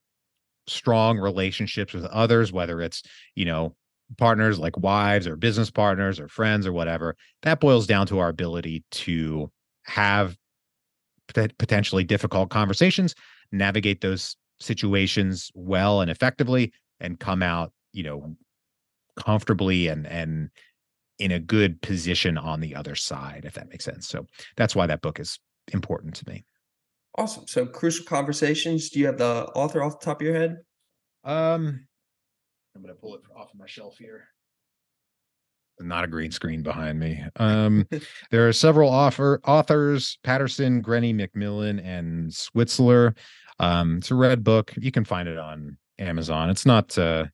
strong 0.67 1.19
relationships 1.19 1.93
with 1.93 2.05
others, 2.05 2.53
whether 2.53 2.81
it's, 2.81 3.03
you 3.35 3.45
know, 3.45 3.75
partners 4.17 4.59
like 4.59 4.77
wives 4.77 5.27
or 5.27 5.35
business 5.35 5.69
partners 5.69 6.19
or 6.19 6.27
friends 6.27 6.65
or 6.65 6.73
whatever, 6.73 7.15
that 7.43 7.59
boils 7.59 7.87
down 7.87 8.07
to 8.07 8.19
our 8.19 8.29
ability 8.29 8.83
to 8.91 9.51
have 9.83 10.37
potentially 11.27 12.03
difficult 12.03 12.49
conversations, 12.49 13.15
navigate 13.51 14.01
those 14.01 14.35
situations 14.59 15.51
well 15.53 16.01
and 16.01 16.11
effectively, 16.11 16.71
and 16.99 17.19
come 17.19 17.41
out, 17.41 17.71
you 17.93 18.03
know, 18.03 18.35
comfortably 19.17 19.87
and 19.87 20.07
and 20.07 20.49
in 21.19 21.31
a 21.31 21.39
good 21.39 21.81
position 21.81 22.37
on 22.37 22.59
the 22.61 22.75
other 22.75 22.95
side, 22.95 23.43
if 23.45 23.53
that 23.53 23.69
makes 23.69 23.85
sense. 23.85 24.07
So 24.07 24.25
that's 24.57 24.75
why 24.75 24.87
that 24.87 25.01
book 25.01 25.19
is 25.19 25.39
important 25.71 26.15
to 26.15 26.27
me. 26.27 26.43
Awesome. 27.15 27.45
So 27.47 27.65
crucial 27.65 28.05
conversations. 28.05 28.89
Do 28.89 28.99
you 28.99 29.05
have 29.05 29.17
the 29.17 29.45
author 29.53 29.83
off 29.83 29.99
the 29.99 30.05
top 30.05 30.21
of 30.21 30.25
your 30.25 30.35
head? 30.35 30.57
Um, 31.23 31.85
I'm 32.75 32.81
gonna 32.81 32.95
pull 32.95 33.15
it 33.15 33.21
off 33.35 33.53
of 33.53 33.59
my 33.59 33.67
shelf 33.67 33.97
here. 33.97 34.27
Not 35.79 36.03
a 36.03 36.07
green 36.07 36.31
screen 36.31 36.63
behind 36.63 36.99
me. 36.99 37.23
Um, 37.37 37.87
there 38.31 38.47
are 38.47 38.53
several 38.53 38.89
author 38.89 39.41
authors: 39.45 40.17
Patterson, 40.23 40.81
Grenny, 40.81 41.13
McMillan, 41.13 41.83
and 41.83 42.31
Switzler. 42.31 43.15
Um, 43.59 43.97
it's 43.97 44.09
a 44.09 44.15
red 44.15 44.43
book. 44.43 44.73
You 44.77 44.91
can 44.91 45.05
find 45.05 45.27
it 45.27 45.37
on 45.37 45.77
Amazon. 45.99 46.49
It's 46.49 46.65
not 46.65 46.97
uh, 46.97 47.25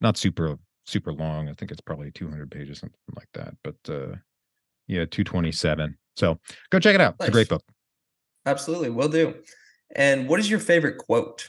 not 0.00 0.16
super 0.16 0.58
super 0.90 1.12
long. 1.12 1.48
I 1.48 1.54
think 1.54 1.70
it's 1.70 1.80
probably 1.80 2.10
200 2.10 2.50
pages, 2.50 2.78
something 2.78 2.98
like 3.16 3.28
that. 3.34 3.54
But 3.62 3.76
uh, 3.88 4.16
yeah, 4.86 5.04
227. 5.06 5.96
So 6.16 6.38
go 6.70 6.78
check 6.78 6.94
it 6.94 7.00
out. 7.00 7.14
Nice. 7.18 7.28
It's 7.28 7.28
a 7.28 7.32
great 7.32 7.48
book. 7.48 7.62
Absolutely, 8.46 8.90
will 8.90 9.08
do. 9.08 9.34
And 9.94 10.28
what 10.28 10.40
is 10.40 10.50
your 10.50 10.60
favorite 10.60 10.98
quote? 10.98 11.48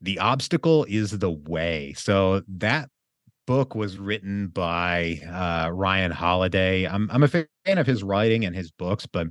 The 0.00 0.18
obstacle 0.18 0.84
is 0.88 1.18
the 1.18 1.30
way. 1.30 1.94
So 1.96 2.42
that 2.48 2.90
book 3.46 3.74
was 3.74 3.98
written 3.98 4.48
by 4.48 5.20
uh, 5.26 5.70
Ryan 5.70 6.10
Holiday. 6.10 6.86
I'm 6.86 7.08
I'm 7.10 7.22
a 7.22 7.28
fan 7.28 7.46
of 7.66 7.86
his 7.86 8.02
writing 8.02 8.44
and 8.44 8.54
his 8.54 8.70
books, 8.70 9.06
but 9.06 9.28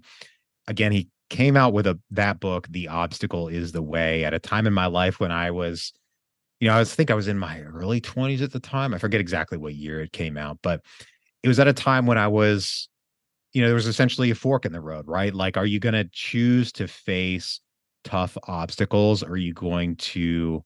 again, 0.68 0.92
he 0.92 1.10
came 1.30 1.58
out 1.58 1.74
with 1.74 1.88
a 1.88 2.00
that 2.12 2.40
book, 2.40 2.68
The 2.70 2.88
Obstacle 2.88 3.48
is 3.48 3.72
the 3.72 3.82
Way, 3.82 4.26
at 4.26 4.34
a 4.34 4.40
time 4.40 4.68
in 4.68 4.74
my 4.74 4.86
life 4.86 5.20
when 5.20 5.32
I 5.32 5.52
was 5.52 5.94
you 6.60 6.68
know, 6.68 6.76
I 6.76 6.80
was 6.80 6.94
think 6.94 7.12
I 7.12 7.16
was 7.16 7.28
in 7.28 7.38
my 7.38 7.62
early 7.62 8.02
20s 8.02 8.42
at 8.42 8.52
the 8.52 8.60
time. 8.60 8.94
I 8.94 8.98
forget 8.98 9.22
exactly 9.22 9.58
what 9.58 9.76
year 9.76 10.02
it 10.02 10.12
came 10.12 10.38
out, 10.38 10.60
but 10.62 10.82
it 11.44 11.48
was 11.48 11.60
at 11.60 11.68
a 11.68 11.74
time 11.74 12.06
when 12.06 12.18
I 12.18 12.28
was, 12.28 12.88
you 13.54 13.62
know, 13.62 13.68
there 13.68 13.76
was 13.76 13.88
essentially 13.88 14.32
a 14.32 14.36
fork 14.36 14.66
in 14.66 14.72
the 14.72 14.82
road, 14.82 15.08
right? 15.08 15.34
Like, 15.34 15.58
are 15.58 15.66
you 15.66 15.80
going 15.80 15.94
to 15.94 16.10
choose 16.12 16.72
to 16.74 16.88
face 16.88 17.60
tough 18.04 18.38
obstacles? 18.48 19.24
Or 19.24 19.32
are 19.32 19.38
you 19.38 19.54
going 19.54 19.96
to 19.98 20.64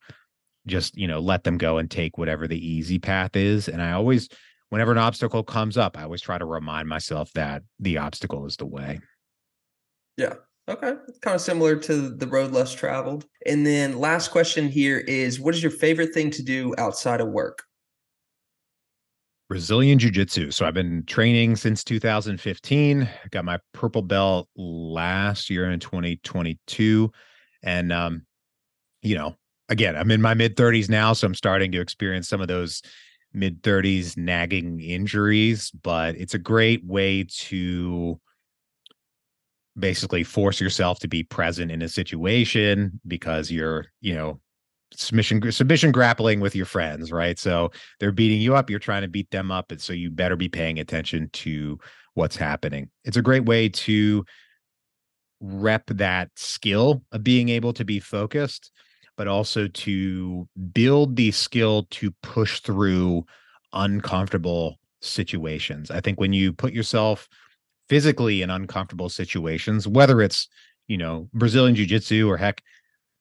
just, 0.68 0.98
you 0.98 1.08
know, 1.08 1.20
let 1.20 1.44
them 1.44 1.58
go 1.58 1.78
and 1.78 1.90
take 1.90 2.18
whatever 2.18 2.48
the 2.48 2.66
easy 2.66 3.00
path 3.00 3.36
is? 3.36 3.68
And 3.68 3.82
I 3.82 3.92
always, 3.92 4.30
whenever 4.70 4.92
an 4.92 4.98
obstacle 4.98 5.44
comes 5.44 5.78
up, 5.78 5.98
I 5.98 6.04
always 6.04 6.22
try 6.22 6.38
to 6.38 6.46
remind 6.46 6.88
myself 6.88 7.32
that 7.34 7.64
the 7.80 7.98
obstacle 7.98 8.46
is 8.46 8.58
the 8.58 8.66
way. 8.66 9.00
Yeah. 10.18 10.36
Okay. 10.70 10.94
kind 11.22 11.36
of 11.36 11.42
similar 11.42 11.76
to 11.76 12.10
the 12.10 12.28
road 12.28 12.52
less 12.52 12.74
traveled. 12.74 13.26
And 13.48 13.66
then 13.66 13.98
last 13.98 14.30
question 14.30 14.70
here 14.70 15.00
is 15.00 15.40
what 15.40 15.56
is 15.56 15.64
your 15.64 15.72
favorite 15.72 16.14
thing 16.14 16.30
to 16.32 16.44
do 16.44 16.76
outside 16.78 17.22
of 17.22 17.30
work? 17.30 17.64
Brazilian 19.50 19.98
Jiu 19.98 20.12
Jitsu. 20.12 20.52
So 20.52 20.68
I've 20.68 20.76
been 20.76 21.04
training 21.08 21.56
since 21.56 21.84
2015. 21.84 23.10
Got 23.32 23.46
my 23.46 23.58
purple 23.74 24.04
belt 24.04 24.48
last 24.56 25.50
year 25.50 25.72
in 25.72 25.80
2022. 25.80 27.12
And, 27.64 27.92
um, 27.92 28.28
you 29.02 29.18
know, 29.18 29.36
again, 29.70 29.96
I'm 29.96 30.12
in 30.12 30.22
my 30.22 30.36
mid 30.36 30.56
30s 30.56 30.88
now. 30.88 31.14
So 31.14 31.26
I'm 31.26 31.34
starting 31.34 31.72
to 31.72 31.82
experience 31.82 32.30
some 32.30 32.42
of 32.42 32.48
those 32.48 32.84
mid 33.34 33.64
30s 33.64 34.18
nagging 34.18 34.82
injuries, 34.82 35.72
but 35.72 36.16
it's 36.16 36.36
a 36.36 36.40
great 36.40 36.86
way 36.86 37.26
to 37.28 38.20
basically 39.80 40.24
force 40.24 40.60
yourself 40.60 41.00
to 41.00 41.08
be 41.08 41.24
present 41.24 41.72
in 41.72 41.82
a 41.82 41.90
situation 41.90 43.00
because 43.08 43.52
you're, 43.52 43.86
you 44.02 44.14
know, 44.14 44.40
submission 44.94 45.52
submission 45.52 45.92
grappling 45.92 46.40
with 46.40 46.56
your 46.56 46.66
friends, 46.66 47.12
right? 47.12 47.38
So 47.38 47.72
they're 48.00 48.12
beating 48.12 48.42
you 48.42 48.56
up, 48.56 48.70
you're 48.70 48.80
trying 48.80 49.04
to 49.04 49.08
beat 49.08 49.32
them 49.32 49.52
up, 49.52 49.72
and 49.72 49.82
so 49.82 49.94
you 49.94 50.10
better 50.10 50.36
be 50.36 50.50
paying 50.50 50.80
attention 50.80 51.30
to 51.34 51.80
what's 52.14 52.36
happening. 52.36 52.90
It's 53.06 53.18
a 53.18 53.22
great 53.22 53.46
way 53.46 53.70
to 53.70 54.26
rep 55.40 55.86
that 55.88 56.30
skill 56.36 57.04
of 57.12 57.24
being 57.24 57.50
able 57.50 57.74
to 57.74 57.86
be 57.86 58.00
focused, 58.00 58.72
but 59.16 59.28
also 59.28 59.68
to 59.68 60.48
build 60.74 61.16
the 61.16 61.32
skill 61.32 61.88
to 61.92 62.12
push 62.24 62.60
through 62.62 63.26
uncomfortable 63.74 64.80
situations. 65.02 65.92
I 65.92 66.02
think 66.02 66.20
when 66.20 66.34
you 66.34 66.52
put 66.52 66.74
yourself 66.74 67.30
physically 67.90 68.42
in 68.42 68.50
uncomfortable 68.50 69.10
situations, 69.10 69.88
whether 69.88 70.22
it's, 70.22 70.48
you 70.88 70.98
know, 70.98 71.28
Brazilian 71.34 71.76
Jiu 71.76 71.86
Jitsu 71.86 72.30
or 72.30 72.38
heck, 72.38 72.62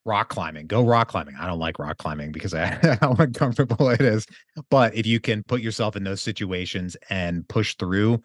rock 0.04 0.28
climbing. 0.28 0.66
Go 0.66 0.82
rock 0.82 1.08
climbing. 1.08 1.36
I 1.40 1.46
don't 1.46 1.58
like 1.58 1.78
rock 1.78 1.98
climbing 1.98 2.32
because 2.32 2.54
of 2.54 2.60
how 2.60 3.16
uncomfortable 3.18 3.90
it 3.90 4.00
is. 4.00 4.26
But 4.70 4.94
if 4.94 5.06
you 5.06 5.20
can 5.20 5.42
put 5.44 5.60
yourself 5.60 5.96
in 5.96 6.04
those 6.04 6.22
situations 6.22 6.96
and 7.10 7.46
push 7.48 7.74
through, 7.76 8.22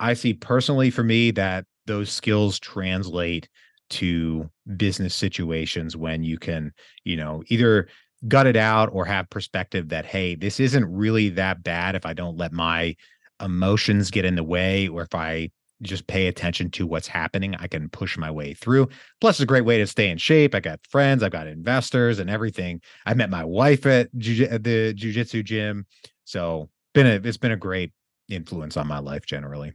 I 0.00 0.14
see 0.14 0.34
personally 0.34 0.90
for 0.90 1.04
me 1.04 1.30
that 1.32 1.66
those 1.86 2.10
skills 2.10 2.58
translate 2.58 3.48
to 3.90 4.48
business 4.76 5.14
situations 5.14 5.96
when 5.96 6.24
you 6.24 6.38
can, 6.38 6.72
you 7.04 7.16
know, 7.16 7.42
either 7.48 7.88
gut 8.26 8.46
it 8.46 8.56
out 8.56 8.88
or 8.92 9.04
have 9.04 9.28
perspective 9.30 9.90
that, 9.90 10.06
hey, 10.06 10.34
this 10.34 10.58
isn't 10.58 10.86
really 10.86 11.28
that 11.28 11.62
bad 11.62 11.94
if 11.94 12.06
I 12.06 12.14
don't 12.14 12.38
let 12.38 12.52
my 12.52 12.96
emotions 13.42 14.10
get 14.10 14.24
in 14.24 14.34
the 14.34 14.44
way 14.44 14.88
or 14.88 15.02
if 15.02 15.14
I 15.14 15.50
just 15.82 16.06
pay 16.06 16.26
attention 16.26 16.70
to 16.70 16.86
what's 16.86 17.06
happening, 17.06 17.54
I 17.56 17.66
can 17.66 17.88
push 17.88 18.16
my 18.16 18.30
way 18.30 18.54
through. 18.54 18.88
Plus, 19.20 19.36
it's 19.36 19.42
a 19.42 19.46
great 19.46 19.64
way 19.64 19.78
to 19.78 19.86
stay 19.86 20.08
in 20.08 20.18
shape. 20.18 20.54
I 20.54 20.60
got 20.60 20.80
friends, 20.88 21.22
I've 21.22 21.32
got 21.32 21.46
investors 21.46 22.18
and 22.18 22.30
everything. 22.30 22.80
I 23.06 23.14
met 23.14 23.30
my 23.30 23.44
wife 23.44 23.86
at, 23.86 24.16
jiu- 24.16 24.46
at 24.46 24.64
the 24.64 24.94
jujitsu 24.94 25.44
gym. 25.44 25.86
So 26.24 26.70
been 26.94 27.06
a 27.06 27.20
it's 27.26 27.36
been 27.36 27.52
a 27.52 27.56
great 27.56 27.92
influence 28.28 28.76
on 28.76 28.86
my 28.86 28.98
life 28.98 29.26
generally. 29.26 29.74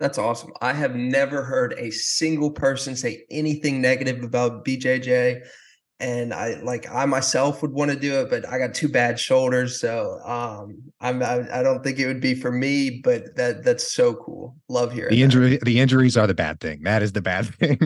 That's 0.00 0.18
awesome. 0.18 0.52
I 0.60 0.72
have 0.72 0.94
never 0.94 1.42
heard 1.42 1.74
a 1.76 1.90
single 1.90 2.52
person 2.52 2.94
say 2.94 3.24
anything 3.30 3.80
negative 3.80 4.22
about 4.22 4.64
BJJ 4.64 5.44
and 6.00 6.32
I 6.32 6.60
like 6.62 6.88
I 6.90 7.04
myself 7.06 7.60
would 7.62 7.72
want 7.72 7.90
to 7.90 7.96
do 7.98 8.20
it, 8.20 8.30
but 8.30 8.48
I 8.48 8.58
got 8.58 8.74
two 8.74 8.88
bad 8.88 9.18
shoulders, 9.18 9.80
so 9.80 10.20
um, 10.24 10.80
I'm 11.00 11.22
I, 11.22 11.58
I, 11.58 11.62
don't 11.62 11.82
think 11.82 11.98
it 11.98 12.06
would 12.06 12.20
be 12.20 12.34
for 12.34 12.52
me. 12.52 13.00
But 13.02 13.34
that 13.36 13.64
that's 13.64 13.92
so 13.92 14.14
cool. 14.14 14.56
Love 14.68 14.92
hearing 14.92 15.10
the 15.10 15.22
injury. 15.22 15.50
That. 15.50 15.64
The 15.64 15.80
injuries 15.80 16.16
are 16.16 16.26
the 16.26 16.34
bad 16.34 16.60
thing. 16.60 16.82
That 16.84 17.02
is 17.02 17.12
the 17.12 17.22
bad 17.22 17.46
thing. 17.54 17.80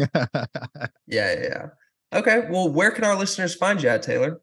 yeah, 1.07 1.41
yeah. 1.41 1.67
Okay. 2.13 2.47
Well, 2.51 2.69
where 2.69 2.91
can 2.91 3.05
our 3.05 3.17
listeners 3.17 3.55
find 3.55 3.83
you 3.83 3.89
at, 3.89 4.03
Taylor? 4.03 4.41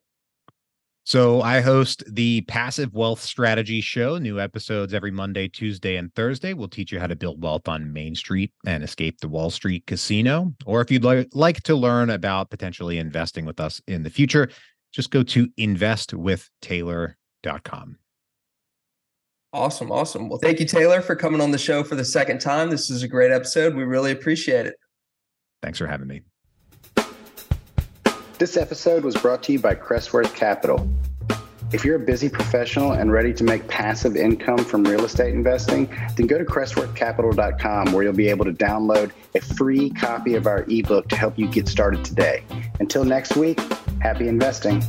So 1.10 1.41
I 1.41 1.60
host 1.62 2.04
the 2.08 2.41
Passive 2.41 2.93
Wealth 2.93 3.19
Strategy 3.19 3.82
Show. 3.82 4.19
New 4.19 4.39
episodes 4.39 4.93
every 4.93 5.10
Monday, 5.10 5.48
Tuesday, 5.48 5.95
and 5.95 6.13
Thursday. 6.13 6.54
We'll 6.54 6.67
teach 6.67 6.91
you 6.91 7.00
how 7.00 7.08
to 7.08 7.15
build 7.15 7.41
wealth 7.41 7.67
on 7.67 7.91
Main 7.91 8.13
Street 8.13 8.54
and 8.67 8.84
escape 8.84 9.19
the 9.19 9.28
Wall 9.28 9.50
Street 9.50 9.88
casino. 9.88 10.54
Or 10.67 10.82
if 10.82 10.91
you'd 10.91 11.04
li- 11.04 11.26
like 11.34 11.63
to 11.63 11.76
learn 11.76 12.12
about 12.12 12.52
potentially 12.52 13.00
investing 13.00 13.43
with 13.43 13.60
us 13.60 13.82
in 13.88 14.04
the 14.04 14.12
future, 14.12 14.52
just 14.93 15.10
go 15.10 15.24
to 15.24 15.48
investwithtaylor.com. 15.60 17.98
Awesome. 19.52 19.91
Awesome. 19.91 20.30
Well, 20.30 20.38
thank 20.38 20.60
you, 20.60 20.67
Taylor, 20.67 21.02
for 21.02 21.15
coming 21.15 21.41
on 21.41 21.50
the 21.50 21.58
show 21.58 21.84
for 21.84 21.95
the 21.95 22.06
second 22.06 22.38
time. 22.38 22.69
This 22.69 22.91
is 22.91 23.02
a 23.02 23.08
great 23.08 23.32
episode. 23.32 23.74
We 23.74 23.84
really 23.84 24.12
appreciate 24.12 24.67
it. 24.67 24.76
Thanks 25.63 25.80
for 25.80 25.88
having 25.88 26.06
me. 26.06 26.22
This 28.39 28.56
episode 28.56 29.04
was 29.04 29.17
brought 29.17 29.43
to 29.43 29.52
you 29.52 29.60
by 29.60 29.75
Crestworth 29.75 30.34
Capital. 30.34 30.89
If 31.73 31.84
you're 31.84 31.97
a 31.97 31.99
busy 31.99 32.30
professional 32.30 32.93
and 32.93 33.12
ready 33.12 33.34
to 33.34 33.43
make 33.43 33.67
passive 33.67 34.15
income 34.15 34.60
from 34.60 34.86
real 34.86 35.04
estate 35.04 35.34
investing, 35.34 35.93
then 36.15 36.25
go 36.25 36.38
to 36.38 36.45
crestworthcapital.com 36.45 37.91
where 37.91 38.04
you'll 38.04 38.13
be 38.13 38.30
able 38.30 38.45
to 38.45 38.54
download 38.54 39.12
a 39.36 39.41
free 39.41 39.89
copy 39.89 40.36
of 40.36 40.47
our 40.47 40.63
ebook 40.69 41.10
to 41.10 41.17
help 41.17 41.38
you 41.38 41.49
get 41.49 41.67
started 41.67 42.06
today. 42.06 42.45
Until 42.80 43.04
next 43.04 43.36
week, 43.36 43.60
happy 43.99 44.30
investing. 44.30 44.82